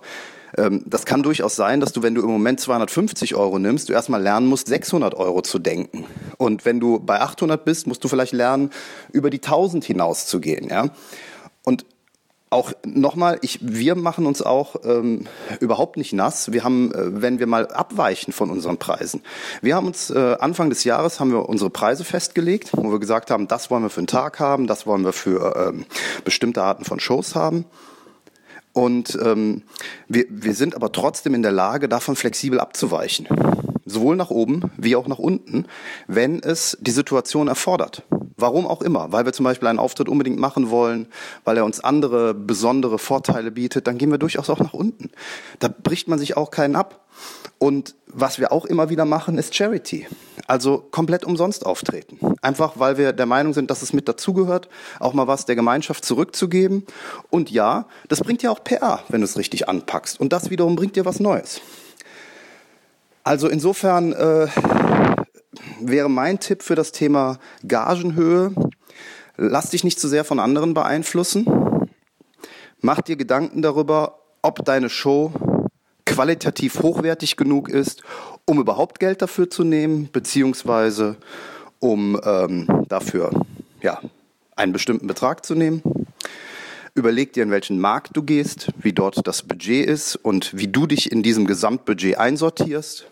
Ähm, 0.57 0.83
das 0.85 1.05
kann 1.05 1.23
durchaus 1.23 1.55
sein, 1.55 1.79
dass 1.79 1.93
du, 1.93 2.03
wenn 2.03 2.15
du 2.15 2.21
im 2.21 2.29
Moment 2.29 2.59
250 2.59 3.35
Euro 3.35 3.59
nimmst, 3.59 3.89
du 3.89 3.93
erstmal 3.93 4.21
lernen 4.21 4.47
musst, 4.47 4.67
600 4.67 5.15
Euro 5.15 5.41
zu 5.41 5.59
denken. 5.59 6.05
Und 6.37 6.65
wenn 6.65 6.79
du 6.79 6.99
bei 6.99 7.21
800 7.21 7.63
bist, 7.63 7.87
musst 7.87 8.03
du 8.03 8.07
vielleicht 8.07 8.33
lernen, 8.33 8.69
über 9.11 9.29
die 9.29 9.41
1000 9.41 9.83
hinaus 9.83 10.27
zu 10.27 10.39
gehen. 10.39 10.69
Ja? 10.69 10.89
Und 11.63 11.85
auch 12.53 12.71
nochmal, 12.85 13.39
ich, 13.41 13.59
wir 13.61 13.95
machen 13.95 14.25
uns 14.25 14.41
auch 14.41 14.75
ähm, 14.85 15.25
überhaupt 15.59 15.97
nicht 15.97 16.13
nass. 16.13 16.51
Wir 16.51 16.63
haben, 16.63 16.93
äh, 16.93 17.21
wenn 17.21 17.39
wir 17.39 17.47
mal 17.47 17.67
abweichen 17.67 18.31
von 18.31 18.49
unseren 18.49 18.77
Preisen. 18.77 19.23
Wir 19.61 19.75
haben 19.75 19.87
uns 19.87 20.11
äh, 20.11 20.35
Anfang 20.39 20.69
des 20.69 20.83
Jahres 20.83 21.19
haben 21.19 21.31
wir 21.31 21.49
unsere 21.49 21.71
Preise 21.71 22.03
festgelegt, 22.03 22.69
wo 22.73 22.91
wir 22.91 22.99
gesagt 22.99 23.31
haben, 23.31 23.47
das 23.47 23.71
wollen 23.71 23.83
wir 23.83 23.89
für 23.89 24.01
einen 24.01 24.07
Tag 24.07 24.39
haben, 24.39 24.67
das 24.67 24.85
wollen 24.85 25.03
wir 25.03 25.13
für 25.13 25.55
ähm, 25.55 25.85
bestimmte 26.23 26.61
Arten 26.61 26.85
von 26.85 26.99
Shows 26.99 27.33
haben. 27.35 27.65
Und 28.73 29.17
ähm, 29.23 29.61
wir, 30.07 30.25
wir 30.29 30.55
sind 30.55 30.75
aber 30.75 30.91
trotzdem 30.91 31.35
in 31.35 31.43
der 31.43 31.51
Lage, 31.51 31.87
davon 31.87 32.15
flexibel 32.15 32.59
abzuweichen. 32.59 33.27
Sowohl 33.85 34.15
nach 34.15 34.31
oben 34.31 34.71
wie 34.77 34.95
auch 34.95 35.07
nach 35.07 35.19
unten, 35.19 35.65
wenn 36.07 36.41
es 36.41 36.77
die 36.81 36.91
Situation 36.91 37.47
erfordert. 37.47 38.03
Warum 38.35 38.65
auch 38.65 38.81
immer. 38.81 39.11
Weil 39.11 39.25
wir 39.25 39.33
zum 39.33 39.43
Beispiel 39.43 39.67
einen 39.67 39.79
Auftritt 39.79 40.09
unbedingt 40.09 40.39
machen 40.39 40.71
wollen, 40.71 41.07
weil 41.43 41.57
er 41.57 41.65
uns 41.65 41.81
andere 41.81 42.33
besondere 42.33 42.97
Vorteile 42.97 43.51
bietet, 43.51 43.85
dann 43.85 43.99
gehen 43.99 44.09
wir 44.09 44.17
durchaus 44.17 44.49
auch 44.49 44.59
nach 44.59 44.73
unten. 44.73 45.11
Da 45.59 45.67
bricht 45.67 46.07
man 46.07 46.17
sich 46.17 46.35
auch 46.35 46.49
keinen 46.49 46.75
ab. 46.75 47.05
Und 47.59 47.95
was 48.07 48.39
wir 48.39 48.51
auch 48.51 48.65
immer 48.65 48.89
wieder 48.89 49.05
machen, 49.05 49.37
ist 49.37 49.53
Charity. 49.53 50.07
Also 50.45 50.79
komplett 50.91 51.23
umsonst 51.23 51.65
auftreten. 51.65 52.19
Einfach 52.41 52.73
weil 52.75 52.97
wir 52.97 53.13
der 53.13 53.25
Meinung 53.25 53.53
sind, 53.53 53.71
dass 53.71 53.81
es 53.81 53.93
mit 53.93 54.07
dazugehört, 54.07 54.67
auch 54.99 55.13
mal 55.13 55.27
was 55.27 55.45
der 55.45 55.55
Gemeinschaft 55.55 56.03
zurückzugeben. 56.03 56.85
Und 57.29 57.49
ja, 57.49 57.87
das 58.09 58.19
bringt 58.19 58.43
ja 58.43 58.51
auch 58.51 58.63
PR, 58.63 59.03
wenn 59.07 59.21
du 59.21 59.25
es 59.25 59.37
richtig 59.37 59.69
anpackst. 59.69 60.19
Und 60.19 60.33
das 60.33 60.49
wiederum 60.49 60.75
bringt 60.75 60.95
dir 60.95 61.05
was 61.05 61.19
Neues. 61.19 61.61
Also 63.23 63.47
insofern 63.47 64.11
äh, 64.11 64.47
wäre 65.79 66.09
mein 66.09 66.39
Tipp 66.39 66.61
für 66.61 66.75
das 66.75 66.91
Thema 66.91 67.39
Gagenhöhe, 67.65 68.53
lass 69.37 69.69
dich 69.69 69.85
nicht 69.85 69.99
zu 69.99 70.09
sehr 70.09 70.25
von 70.25 70.39
anderen 70.39 70.73
beeinflussen. 70.73 71.47
Mach 72.81 73.01
dir 73.01 73.15
Gedanken 73.15 73.61
darüber, 73.61 74.19
ob 74.41 74.65
deine 74.65 74.89
Show 74.89 75.31
qualitativ 76.13 76.81
hochwertig 76.81 77.37
genug 77.37 77.69
ist, 77.69 78.03
um 78.45 78.59
überhaupt 78.59 78.99
Geld 78.99 79.21
dafür 79.21 79.49
zu 79.49 79.63
nehmen, 79.63 80.09
beziehungsweise 80.11 81.17
um 81.79 82.19
ähm, 82.23 82.85
dafür 82.87 83.31
ja, 83.81 83.99
einen 84.55 84.73
bestimmten 84.73 85.07
Betrag 85.07 85.45
zu 85.45 85.55
nehmen. 85.55 85.81
Überleg 86.95 87.33
dir, 87.33 87.41
in 87.41 87.49
welchen 87.49 87.79
Markt 87.79 88.15
du 88.15 88.21
gehst, 88.21 88.67
wie 88.77 88.93
dort 88.93 89.25
das 89.25 89.41
Budget 89.41 89.87
ist 89.87 90.15
und 90.15 90.55
wie 90.55 90.67
du 90.67 90.85
dich 90.85 91.11
in 91.11 91.23
diesem 91.23 91.47
Gesamtbudget 91.47 92.19
einsortierst. 92.19 93.07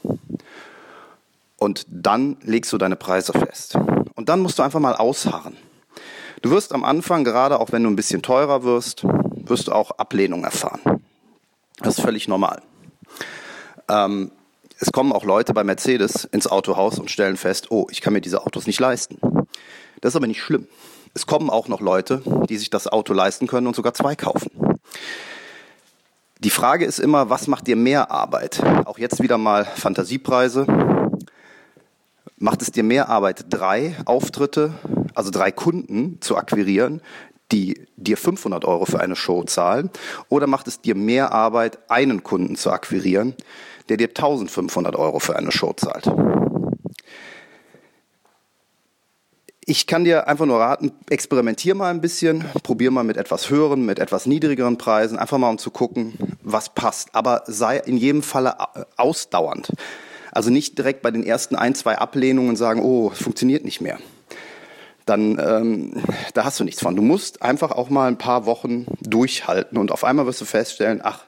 Und 1.57 1.87
dann 1.89 2.37
legst 2.43 2.71
du 2.71 2.77
deine 2.77 2.95
Preise 2.95 3.33
fest. 3.33 3.75
Und 4.13 4.29
dann 4.29 4.41
musst 4.41 4.59
du 4.59 4.63
einfach 4.63 4.79
mal 4.79 4.95
ausharren. 4.95 5.57
Du 6.43 6.51
wirst 6.51 6.73
am 6.73 6.83
Anfang, 6.83 7.23
gerade 7.23 7.59
auch 7.59 7.71
wenn 7.71 7.83
du 7.83 7.89
ein 7.89 7.95
bisschen 7.95 8.21
teurer 8.21 8.63
wirst, 8.63 9.03
wirst 9.03 9.67
du 9.67 9.71
auch 9.71 9.91
Ablehnung 9.91 10.43
erfahren. 10.43 11.01
Das 11.79 11.97
ist 11.97 12.03
völlig 12.03 12.27
normal. 12.27 12.61
Ähm, 13.91 14.31
es 14.79 14.91
kommen 14.91 15.11
auch 15.11 15.25
Leute 15.25 15.53
bei 15.53 15.63
Mercedes 15.63 16.25
ins 16.25 16.47
Autohaus 16.47 16.97
und 16.97 17.11
stellen 17.11 17.37
fest, 17.37 17.69
oh, 17.69 17.85
ich 17.91 18.01
kann 18.01 18.13
mir 18.13 18.21
diese 18.21 18.43
Autos 18.43 18.65
nicht 18.65 18.79
leisten. 18.79 19.19
Das 19.99 20.13
ist 20.13 20.15
aber 20.15 20.27
nicht 20.27 20.41
schlimm. 20.41 20.67
Es 21.13 21.27
kommen 21.27 21.49
auch 21.49 21.67
noch 21.67 21.81
Leute, 21.81 22.23
die 22.49 22.57
sich 22.57 22.69
das 22.69 22.87
Auto 22.87 23.13
leisten 23.13 23.45
können 23.45 23.67
und 23.67 23.75
sogar 23.75 23.93
zwei 23.93 24.15
kaufen. 24.15 24.49
Die 26.39 26.49
Frage 26.49 26.85
ist 26.85 26.99
immer, 26.99 27.29
was 27.29 27.45
macht 27.47 27.67
dir 27.67 27.75
mehr 27.75 28.09
Arbeit? 28.09 28.63
Auch 28.85 28.97
jetzt 28.97 29.21
wieder 29.21 29.37
mal 29.37 29.65
Fantasiepreise. 29.65 30.65
Macht 32.37 32.63
es 32.63 32.71
dir 32.71 32.83
mehr 32.83 33.09
Arbeit, 33.09 33.45
drei 33.49 33.95
Auftritte, 34.05 34.73
also 35.13 35.29
drei 35.29 35.51
Kunden 35.51 36.19
zu 36.21 36.37
akquirieren, 36.37 37.01
die 37.51 37.85
dir 37.97 38.17
500 38.17 38.65
Euro 38.65 38.85
für 38.85 38.99
eine 38.99 39.15
Show 39.15 39.43
zahlen? 39.43 39.91
Oder 40.29 40.47
macht 40.47 40.67
es 40.67 40.81
dir 40.81 40.95
mehr 40.95 41.31
Arbeit, 41.31 41.77
einen 41.89 42.23
Kunden 42.23 42.55
zu 42.55 42.71
akquirieren, 42.71 43.35
der 43.91 43.97
dir 43.97 44.07
1500 44.07 44.95
Euro 44.95 45.19
für 45.19 45.35
eine 45.35 45.51
Show 45.51 45.73
zahlt? 45.73 46.09
Ich 49.65 49.85
kann 49.85 50.05
dir 50.05 50.27
einfach 50.27 50.45
nur 50.45 50.59
raten, 50.59 50.93
experimentier 51.09 51.75
mal 51.75 51.91
ein 51.91 51.99
bisschen, 52.01 52.45
probier 52.63 52.89
mal 52.89 53.03
mit 53.03 53.17
etwas 53.17 53.49
höheren, 53.49 53.85
mit 53.85 53.99
etwas 53.99 54.25
niedrigeren 54.25 54.77
Preisen, 54.77 55.19
einfach 55.19 55.37
mal 55.37 55.49
um 55.49 55.57
zu 55.57 55.71
gucken, 55.71 56.13
was 56.41 56.73
passt. 56.73 57.13
Aber 57.13 57.43
sei 57.47 57.77
in 57.77 57.97
jedem 57.97 58.23
Falle 58.23 58.55
ausdauernd. 58.97 59.73
Also 60.31 60.49
nicht 60.49 60.77
direkt 60.77 61.01
bei 61.01 61.11
den 61.11 61.25
ersten 61.25 61.55
ein, 61.57 61.75
zwei 61.75 61.97
Ablehnungen 61.97 62.55
sagen, 62.55 62.81
oh, 62.81 63.11
es 63.13 63.21
funktioniert 63.21 63.65
nicht 63.65 63.81
mehr. 63.81 63.99
Dann, 65.05 65.37
ähm, 65.39 66.03
da 66.33 66.45
hast 66.45 66.59
du 66.59 66.63
nichts 66.63 66.81
von. 66.81 66.95
Du 66.95 67.01
musst 67.01 67.41
einfach 67.41 67.71
auch 67.71 67.89
mal 67.89 68.07
ein 68.07 68.17
paar 68.17 68.45
Wochen 68.45 68.85
durchhalten 69.01 69.77
und 69.77 69.91
auf 69.91 70.05
einmal 70.05 70.25
wirst 70.25 70.39
du 70.39 70.45
feststellen, 70.45 71.01
ach, 71.03 71.25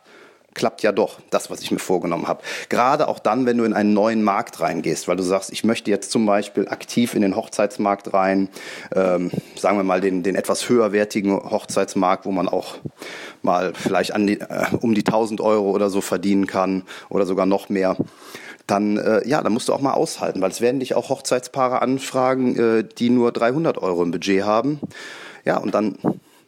klappt 0.54 0.84
ja 0.84 0.92
doch, 0.92 1.20
das, 1.30 1.50
was 1.50 1.62
ich 1.62 1.72
mir 1.72 1.80
vorgenommen 1.80 2.28
habe. 2.28 2.42
Gerade 2.70 3.08
auch 3.08 3.20
dann, 3.20 3.46
wenn 3.46 3.58
du 3.58 3.64
in 3.64 3.74
einen 3.74 3.94
neuen 3.94 4.24
Markt 4.24 4.60
reingehst, 4.60 5.08
weil 5.08 5.16
du 5.16 5.24
sagst, 5.24 5.52
ich 5.52 5.64
möchte 5.64 5.92
jetzt 5.92 6.12
zum 6.12 6.26
Beispiel 6.26 6.68
aktiv 6.68 7.16
in 7.16 7.22
den 7.22 7.36
Hochzeitsmarkt 7.36 8.14
rein, 8.14 8.50
ähm, 8.96 9.32
sagen 9.56 9.78
wir 9.78 9.84
mal 9.84 10.02
den, 10.02 10.24
den 10.24 10.36
etwas 10.36 10.70
höherwertigen 10.70 11.34
Hochzeitsmarkt, 11.34 12.26
wo 12.26 12.32
man 12.32 12.48
auch 12.48 12.76
mal 13.42 13.74
vielleicht 13.74 14.14
an 14.14 14.28
die, 14.28 14.40
äh, 14.40 14.66
um 14.80 14.94
die 14.94 15.04
1000 15.04 15.42
Euro 15.42 15.72
oder 15.72 15.90
so 15.90 16.02
verdienen 16.02 16.48
kann 16.48 16.84
oder 17.10 17.26
sogar 17.26 17.46
noch 17.46 17.70
mehr 17.70 17.98
dann 18.68 18.98
äh, 18.98 19.28
ja, 19.28 19.42
dann 19.42 19.52
musst 19.52 19.68
du 19.68 19.74
auch 19.74 19.82
mal 19.82 19.94
aushalten, 19.94 20.42
weil 20.42 20.50
es 20.50 20.62
werden 20.62 20.80
dich 20.80 20.96
auch 20.96 21.10
Hochzeitspaare 21.10 21.82
anfragen, 21.82 22.56
äh, 22.56 22.84
die 22.84 23.10
nur 23.10 23.32
300 23.32 23.78
Euro 23.78 24.04
im 24.04 24.12
Budget 24.12 24.44
haben. 24.44 24.80
Ja, 25.44 25.58
und 25.58 25.74
dann 25.74 25.98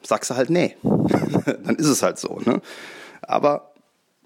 sagst 0.01 0.29
du 0.29 0.35
halt 0.35 0.49
nee. 0.49 0.75
dann 0.83 1.75
ist 1.75 1.87
es 1.87 2.03
halt 2.03 2.17
so. 2.17 2.39
Ne? 2.45 2.61
Aber 3.21 3.71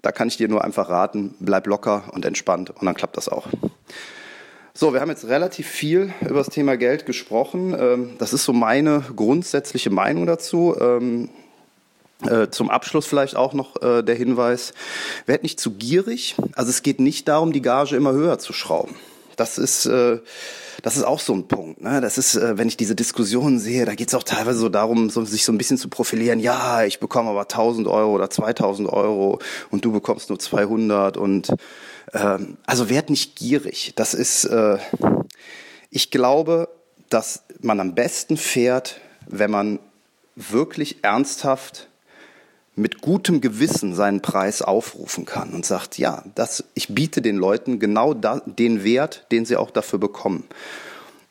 da 0.02 0.12
kann 0.12 0.28
ich 0.28 0.36
dir 0.36 0.48
nur 0.48 0.64
einfach 0.64 0.88
raten, 0.88 1.34
bleib 1.40 1.66
locker 1.66 2.04
und 2.12 2.24
entspannt 2.24 2.70
und 2.70 2.84
dann 2.84 2.94
klappt 2.94 3.16
das 3.16 3.28
auch. 3.28 3.48
So, 4.72 4.92
wir 4.94 5.00
haben 5.00 5.10
jetzt 5.10 5.26
relativ 5.26 5.66
viel 5.66 6.14
über 6.22 6.38
das 6.38 6.48
Thema 6.48 6.76
Geld 6.76 7.04
gesprochen. 7.04 7.76
Ähm, 7.78 8.10
das 8.18 8.32
ist 8.32 8.44
so 8.44 8.52
meine 8.52 9.04
grundsätzliche 9.14 9.90
Meinung 9.90 10.26
dazu. 10.26 10.76
Ähm, 10.80 11.28
äh, 12.22 12.48
zum 12.50 12.70
Abschluss 12.70 13.06
vielleicht 13.06 13.34
auch 13.34 13.52
noch 13.52 13.82
äh, 13.82 14.02
der 14.02 14.14
Hinweis, 14.14 14.74
werd 15.26 15.42
nicht 15.42 15.58
zu 15.58 15.72
gierig. 15.72 16.36
Also 16.54 16.70
es 16.70 16.82
geht 16.82 17.00
nicht 17.00 17.28
darum, 17.28 17.52
die 17.52 17.62
Gage 17.62 17.96
immer 17.96 18.12
höher 18.12 18.38
zu 18.38 18.52
schrauben. 18.52 18.94
Das 19.40 19.58
ist, 19.58 19.86
äh, 19.86 20.18
das 20.82 20.96
ist 20.96 21.04
auch 21.04 21.18
so 21.18 21.32
ein 21.34 21.48
Punkt. 21.48 21.80
Ne? 21.80 22.00
Das 22.00 22.18
ist, 22.18 22.36
äh, 22.36 22.58
wenn 22.58 22.68
ich 22.68 22.76
diese 22.76 22.94
Diskussionen 22.94 23.58
sehe, 23.58 23.86
da 23.86 23.94
geht 23.94 24.08
es 24.08 24.14
auch 24.14 24.22
teilweise 24.22 24.58
so 24.58 24.68
darum, 24.68 25.10
so, 25.10 25.24
sich 25.24 25.44
so 25.44 25.52
ein 25.52 25.58
bisschen 25.58 25.78
zu 25.78 25.88
profilieren. 25.88 26.40
Ja, 26.40 26.84
ich 26.84 27.00
bekomme 27.00 27.30
aber 27.30 27.42
1000 27.42 27.88
Euro 27.88 28.12
oder 28.12 28.30
2000 28.30 28.88
Euro 28.88 29.38
und 29.70 29.84
du 29.84 29.92
bekommst 29.92 30.28
nur 30.28 30.38
200 30.38 31.16
und 31.16 31.48
ähm, 32.12 32.58
also 32.66 32.90
werd 32.90 33.10
nicht 33.10 33.36
gierig. 33.36 33.92
Das 33.96 34.14
ist, 34.14 34.44
äh, 34.44 34.78
ich 35.90 36.10
glaube, 36.10 36.68
dass 37.08 37.42
man 37.60 37.80
am 37.80 37.94
besten 37.94 38.36
fährt, 38.36 39.00
wenn 39.26 39.50
man 39.50 39.78
wirklich 40.36 41.02
ernsthaft 41.02 41.88
mit 42.80 43.00
gutem 43.00 43.40
Gewissen 43.40 43.94
seinen 43.94 44.22
Preis 44.22 44.62
aufrufen 44.62 45.24
kann 45.24 45.50
und 45.50 45.64
sagt, 45.66 45.98
ja, 45.98 46.24
das, 46.34 46.64
ich 46.74 46.88
biete 46.88 47.22
den 47.22 47.36
Leuten 47.36 47.78
genau 47.78 48.14
da, 48.14 48.40
den 48.44 48.82
Wert, 48.82 49.26
den 49.30 49.44
sie 49.44 49.56
auch 49.56 49.70
dafür 49.70 49.98
bekommen. 49.98 50.44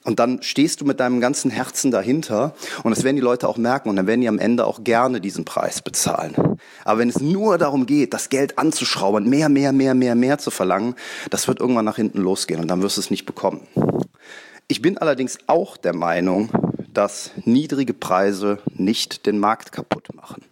Und 0.06 0.20
dann 0.20 0.42
stehst 0.42 0.80
du 0.80 0.86
mit 0.86 1.00
deinem 1.02 1.20
ganzen 1.20 1.52
Herzen 1.52 1.92
dahinter 1.92 2.54
und 2.84 2.96
das 2.96 3.04
werden 3.04 3.18
die 3.18 3.22
Leute 3.22 3.50
auch 3.50 3.58
merken 3.58 3.90
und 3.90 3.98
dann 3.98 4.08
werden 4.08 4.22
die 4.22 4.30
am 4.30 4.40
Ende 4.40 4.66
auch 4.66 4.84
gerne 4.84 5.20
diesen 5.20 5.44
Preis 5.44 5.82
bezahlen. 5.82 6.58
Aber 6.86 7.00
wenn 7.00 7.10
es 7.10 7.20
nur 7.20 7.58
darum 7.58 7.86
geht, 7.86 8.14
das 8.14 8.30
Geld 8.30 8.58
anzuschrauben, 8.58 9.30
mehr, 9.30 9.50
mehr, 9.50 9.74
mehr, 9.74 9.94
mehr, 9.94 10.16
mehr 10.16 10.38
zu 10.38 10.52
verlangen, 10.52 10.96
das 11.30 11.48
wird 11.48 11.60
irgendwann 11.60 11.86
nach 11.86 11.98
hinten 11.98 12.20
losgehen 12.20 12.62
und 12.62 12.70
dann 12.70 12.82
wirst 12.82 12.98
du 12.98 13.02
es 13.02 13.12
nicht 13.12 13.26
bekommen. 13.26 13.68
Ich 14.68 14.82
bin 14.82 14.98
allerdings 14.98 15.38
auch 15.48 15.78
der 15.78 15.96
Meinung, 15.96 16.50
dass 16.94 17.32
niedrige 17.46 17.94
Preise 17.94 18.60
nicht 18.74 19.26
den 19.26 19.40
Markt 19.40 19.72
kaputt 19.72 20.14
machen. 20.16 20.44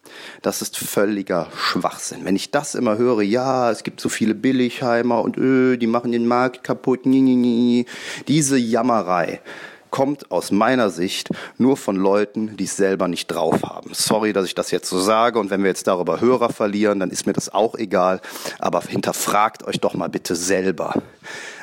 Das 0.41 0.61
ist 0.61 0.77
völliger 0.77 1.47
Schwachsinn. 1.55 2.25
Wenn 2.25 2.35
ich 2.35 2.51
das 2.51 2.75
immer 2.75 2.97
höre, 2.97 3.21
ja, 3.21 3.71
es 3.71 3.83
gibt 3.83 3.99
so 3.99 4.09
viele 4.09 4.35
Billigheimer 4.35 5.21
und 5.21 5.37
öh, 5.37 5.77
die 5.77 5.87
machen 5.87 6.11
den 6.11 6.27
Markt 6.27 6.63
kaputt, 6.63 7.05
nie, 7.05 7.21
nie, 7.21 7.35
nie. 7.35 7.85
diese 8.27 8.57
Jammerei 8.57 9.41
kommt 9.89 10.31
aus 10.31 10.51
meiner 10.51 10.89
Sicht 10.89 11.29
nur 11.57 11.77
von 11.77 11.95
Leuten, 11.95 12.57
die 12.57 12.65
es 12.65 12.75
selber 12.75 13.07
nicht 13.07 13.27
drauf 13.27 13.63
haben. 13.63 13.91
Sorry, 13.93 14.33
dass 14.33 14.45
ich 14.45 14.55
das 14.55 14.71
jetzt 14.71 14.89
so 14.89 14.99
sage 14.99 15.39
und 15.39 15.49
wenn 15.49 15.61
wir 15.61 15.69
jetzt 15.69 15.87
darüber 15.87 16.21
Hörer 16.21 16.49
verlieren, 16.49 16.99
dann 16.99 17.09
ist 17.09 17.25
mir 17.25 17.33
das 17.33 17.53
auch 17.53 17.75
egal, 17.75 18.21
aber 18.59 18.81
hinterfragt 18.81 19.63
euch 19.65 19.79
doch 19.79 19.93
mal 19.93 20.09
bitte 20.09 20.35
selber. 20.35 20.93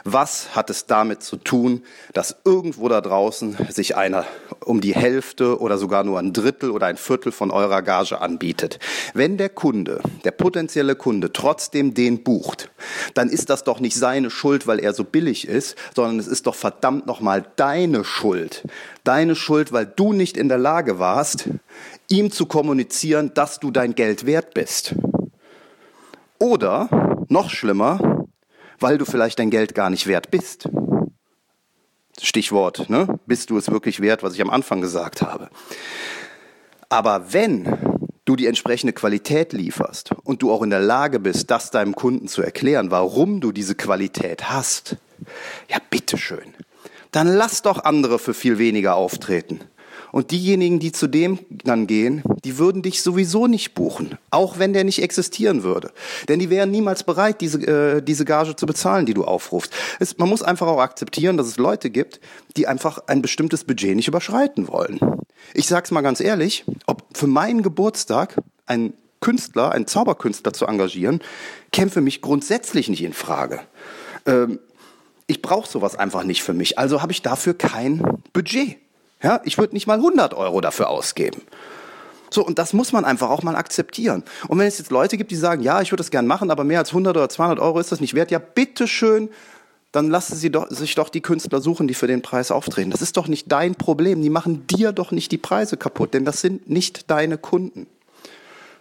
Was 0.06 0.54
hat 0.54 0.68
es 0.68 0.84
damit 0.84 1.22
zu 1.22 1.38
tun, 1.38 1.82
dass 2.12 2.36
irgendwo 2.44 2.90
da 2.90 3.00
draußen 3.00 3.56
sich 3.70 3.96
einer 3.96 4.26
um 4.62 4.82
die 4.82 4.94
Hälfte 4.94 5.58
oder 5.58 5.78
sogar 5.78 6.04
nur 6.04 6.18
ein 6.18 6.34
Drittel 6.34 6.70
oder 6.70 6.88
ein 6.88 6.98
Viertel 6.98 7.32
von 7.32 7.50
eurer 7.50 7.80
Gage 7.80 8.20
anbietet? 8.20 8.78
Wenn 9.14 9.38
der 9.38 9.48
Kunde, 9.48 10.02
der 10.24 10.32
potenzielle 10.32 10.94
Kunde 10.94 11.32
trotzdem 11.32 11.94
den 11.94 12.22
bucht, 12.22 12.70
dann 13.14 13.30
ist 13.30 13.48
das 13.48 13.64
doch 13.64 13.80
nicht 13.80 13.96
seine 13.96 14.28
Schuld, 14.28 14.66
weil 14.66 14.78
er 14.78 14.92
so 14.92 15.04
billig 15.04 15.48
ist, 15.48 15.74
sondern 15.96 16.18
es 16.18 16.26
ist 16.26 16.46
doch 16.46 16.54
verdammt 16.54 17.06
nochmal 17.06 17.46
deine 17.56 18.04
Schuld. 18.04 18.62
Deine 19.04 19.34
Schuld, 19.34 19.72
weil 19.72 19.86
du 19.86 20.12
nicht 20.12 20.36
in 20.36 20.50
der 20.50 20.58
Lage 20.58 20.98
warst, 20.98 21.48
ihm 22.10 22.30
zu 22.30 22.44
kommunizieren, 22.44 23.32
dass 23.32 23.58
du 23.58 23.70
dein 23.70 23.94
Geld 23.94 24.26
wert 24.26 24.52
bist. 24.52 24.94
Oder, 26.38 27.24
noch 27.28 27.48
schlimmer, 27.48 28.13
weil 28.84 28.98
du 28.98 29.06
vielleicht 29.06 29.38
dein 29.38 29.48
Geld 29.48 29.74
gar 29.74 29.88
nicht 29.88 30.06
wert 30.06 30.30
bist. 30.30 30.68
Stichwort, 32.20 32.90
ne? 32.90 33.18
Bist 33.24 33.48
du 33.48 33.56
es 33.56 33.70
wirklich 33.70 34.00
wert, 34.02 34.22
was 34.22 34.34
ich 34.34 34.42
am 34.42 34.50
Anfang 34.50 34.82
gesagt 34.82 35.22
habe? 35.22 35.48
Aber 36.90 37.32
wenn 37.32 37.78
du 38.26 38.36
die 38.36 38.46
entsprechende 38.46 38.92
Qualität 38.92 39.54
lieferst 39.54 40.10
und 40.24 40.42
du 40.42 40.52
auch 40.52 40.62
in 40.62 40.68
der 40.68 40.80
Lage 40.80 41.18
bist, 41.18 41.50
das 41.50 41.70
deinem 41.70 41.94
Kunden 41.94 42.28
zu 42.28 42.42
erklären, 42.42 42.90
warum 42.90 43.40
du 43.40 43.52
diese 43.52 43.74
Qualität 43.74 44.50
hast, 44.50 44.98
ja, 45.70 45.78
bitteschön. 45.88 46.52
Dann 47.10 47.26
lass 47.26 47.62
doch 47.62 47.84
andere 47.84 48.18
für 48.18 48.34
viel 48.34 48.58
weniger 48.58 48.96
auftreten. 48.96 49.60
Und 50.14 50.30
diejenigen, 50.30 50.78
die 50.78 50.92
zu 50.92 51.08
dem 51.08 51.40
dann 51.50 51.88
gehen, 51.88 52.22
die 52.44 52.56
würden 52.56 52.82
dich 52.82 53.02
sowieso 53.02 53.48
nicht 53.48 53.74
buchen, 53.74 54.16
auch 54.30 54.60
wenn 54.60 54.72
der 54.72 54.84
nicht 54.84 55.02
existieren 55.02 55.64
würde. 55.64 55.90
Denn 56.28 56.38
die 56.38 56.50
wären 56.50 56.70
niemals 56.70 57.02
bereit, 57.02 57.40
diese, 57.40 57.58
äh, 57.66 58.00
diese 58.00 58.24
Gage 58.24 58.54
zu 58.54 58.64
bezahlen, 58.64 59.06
die 59.06 59.14
du 59.14 59.24
aufrufst. 59.24 59.72
Es, 59.98 60.16
man 60.16 60.28
muss 60.28 60.44
einfach 60.44 60.68
auch 60.68 60.78
akzeptieren, 60.78 61.36
dass 61.36 61.48
es 61.48 61.56
Leute 61.56 61.90
gibt, 61.90 62.20
die 62.56 62.68
einfach 62.68 63.00
ein 63.08 63.22
bestimmtes 63.22 63.64
Budget 63.64 63.96
nicht 63.96 64.06
überschreiten 64.06 64.68
wollen. 64.68 65.00
Ich 65.52 65.66
sag's 65.66 65.90
mal 65.90 66.02
ganz 66.02 66.20
ehrlich, 66.20 66.64
ob 66.86 67.02
für 67.12 67.26
meinen 67.26 67.64
Geburtstag 67.64 68.40
ein 68.66 68.92
Künstler, 69.18 69.72
einen 69.72 69.88
Zauberkünstler 69.88 70.52
zu 70.52 70.66
engagieren, 70.66 71.22
käme 71.72 71.90
für 71.90 72.02
mich 72.02 72.20
grundsätzlich 72.20 72.88
nicht 72.88 73.02
in 73.02 73.14
Frage. 73.14 73.62
Ähm, 74.26 74.60
ich 75.26 75.42
brauche 75.42 75.68
sowas 75.68 75.96
einfach 75.96 76.22
nicht 76.22 76.44
für 76.44 76.54
mich, 76.54 76.78
also 76.78 77.02
habe 77.02 77.10
ich 77.10 77.22
dafür 77.22 77.54
kein 77.54 78.00
Budget. 78.32 78.76
Ja, 79.24 79.40
ich 79.44 79.56
würde 79.56 79.74
nicht 79.74 79.86
mal 79.86 79.96
100 79.96 80.34
Euro 80.34 80.60
dafür 80.60 80.90
ausgeben. 80.90 81.40
So, 82.30 82.44
und 82.44 82.58
das 82.58 82.74
muss 82.74 82.92
man 82.92 83.06
einfach 83.06 83.30
auch 83.30 83.42
mal 83.42 83.56
akzeptieren. 83.56 84.22
Und 84.48 84.58
wenn 84.58 84.66
es 84.66 84.76
jetzt 84.76 84.90
Leute 84.90 85.16
gibt, 85.16 85.30
die 85.30 85.36
sagen, 85.36 85.62
ja, 85.62 85.80
ich 85.80 85.92
würde 85.92 86.02
das 86.02 86.10
gern 86.10 86.26
machen, 86.26 86.50
aber 86.50 86.62
mehr 86.62 86.80
als 86.80 86.90
100 86.90 87.16
oder 87.16 87.28
200 87.30 87.58
Euro 87.58 87.80
ist 87.80 87.90
das 87.90 88.00
nicht 88.00 88.12
wert, 88.12 88.30
ja, 88.30 88.38
bitteschön, 88.38 89.30
dann 89.92 90.10
lassen 90.10 90.36
Sie 90.36 90.50
doch, 90.50 90.68
sich 90.68 90.94
doch 90.94 91.08
die 91.08 91.22
Künstler 91.22 91.62
suchen, 91.62 91.88
die 91.88 91.94
für 91.94 92.06
den 92.06 92.20
Preis 92.20 92.50
auftreten. 92.50 92.90
Das 92.90 93.00
ist 93.00 93.16
doch 93.16 93.28
nicht 93.28 93.50
dein 93.50 93.76
Problem. 93.76 94.20
Die 94.20 94.28
machen 94.28 94.66
dir 94.66 94.92
doch 94.92 95.10
nicht 95.10 95.32
die 95.32 95.38
Preise 95.38 95.78
kaputt, 95.78 96.12
denn 96.12 96.26
das 96.26 96.42
sind 96.42 96.68
nicht 96.68 97.10
deine 97.10 97.38
Kunden. 97.38 97.86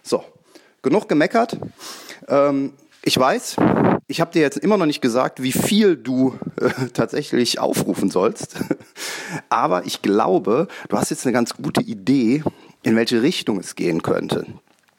So, 0.01 0.25
genug 0.81 1.07
gemeckert. 1.07 1.57
Ähm, 2.27 2.73
ich 3.05 3.17
weiß, 3.17 3.57
ich 4.07 4.21
habe 4.21 4.31
dir 4.31 4.41
jetzt 4.41 4.57
immer 4.57 4.77
noch 4.77 4.85
nicht 4.85 5.01
gesagt, 5.01 5.41
wie 5.41 5.51
viel 5.51 5.95
du 5.97 6.37
äh, 6.59 6.69
tatsächlich 6.93 7.59
aufrufen 7.59 8.09
sollst. 8.09 8.55
Aber 9.49 9.85
ich 9.85 10.01
glaube, 10.01 10.67
du 10.89 10.97
hast 10.97 11.09
jetzt 11.09 11.25
eine 11.25 11.33
ganz 11.33 11.53
gute 11.55 11.81
Idee, 11.81 12.43
in 12.81 12.95
welche 12.95 13.21
Richtung 13.21 13.59
es 13.59 13.75
gehen 13.75 14.01
könnte. 14.01 14.45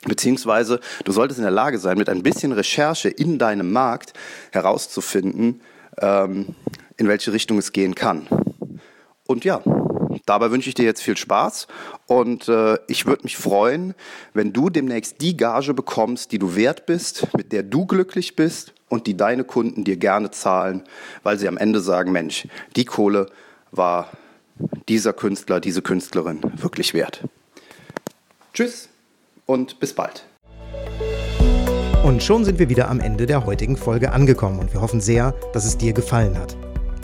Beziehungsweise 0.06 0.80
du 1.04 1.12
solltest 1.12 1.38
in 1.38 1.44
der 1.44 1.50
Lage 1.50 1.78
sein, 1.78 1.96
mit 1.96 2.10
ein 2.10 2.22
bisschen 2.22 2.52
Recherche 2.52 3.08
in 3.08 3.38
deinem 3.38 3.72
Markt 3.72 4.12
herauszufinden, 4.52 5.62
ähm, 5.98 6.54
in 6.98 7.08
welche 7.08 7.32
Richtung 7.32 7.58
es 7.58 7.72
gehen 7.72 7.94
kann. 7.94 8.26
Und 9.26 9.44
ja, 9.44 9.62
dabei 10.26 10.50
wünsche 10.50 10.68
ich 10.68 10.74
dir 10.74 10.84
jetzt 10.84 11.02
viel 11.02 11.16
Spaß 11.16 11.66
und 12.06 12.48
äh, 12.48 12.78
ich 12.86 13.06
würde 13.06 13.24
mich 13.24 13.36
freuen, 13.36 13.94
wenn 14.32 14.52
du 14.52 14.70
demnächst 14.70 15.20
die 15.20 15.36
Gage 15.36 15.74
bekommst, 15.74 16.32
die 16.32 16.38
du 16.38 16.56
wert 16.56 16.86
bist, 16.86 17.26
mit 17.36 17.52
der 17.52 17.62
du 17.62 17.86
glücklich 17.86 18.36
bist 18.36 18.72
und 18.88 19.06
die 19.06 19.16
deine 19.16 19.44
Kunden 19.44 19.84
dir 19.84 19.96
gerne 19.96 20.30
zahlen, 20.30 20.82
weil 21.22 21.38
sie 21.38 21.48
am 21.48 21.56
Ende 21.56 21.80
sagen, 21.80 22.12
Mensch, 22.12 22.48
die 22.76 22.84
Kohle 22.84 23.26
war 23.70 24.10
dieser 24.88 25.12
Künstler, 25.12 25.60
diese 25.60 25.82
Künstlerin 25.82 26.40
wirklich 26.56 26.94
wert. 26.94 27.24
Tschüss 28.52 28.88
und 29.46 29.80
bis 29.80 29.92
bald. 29.92 30.24
Und 32.04 32.22
schon 32.22 32.44
sind 32.44 32.58
wir 32.58 32.68
wieder 32.68 32.88
am 32.90 33.00
Ende 33.00 33.26
der 33.26 33.46
heutigen 33.46 33.76
Folge 33.76 34.12
angekommen 34.12 34.58
und 34.58 34.72
wir 34.72 34.80
hoffen 34.80 35.00
sehr, 35.00 35.32
dass 35.52 35.64
es 35.64 35.78
dir 35.78 35.92
gefallen 35.92 36.38
hat. 36.38 36.54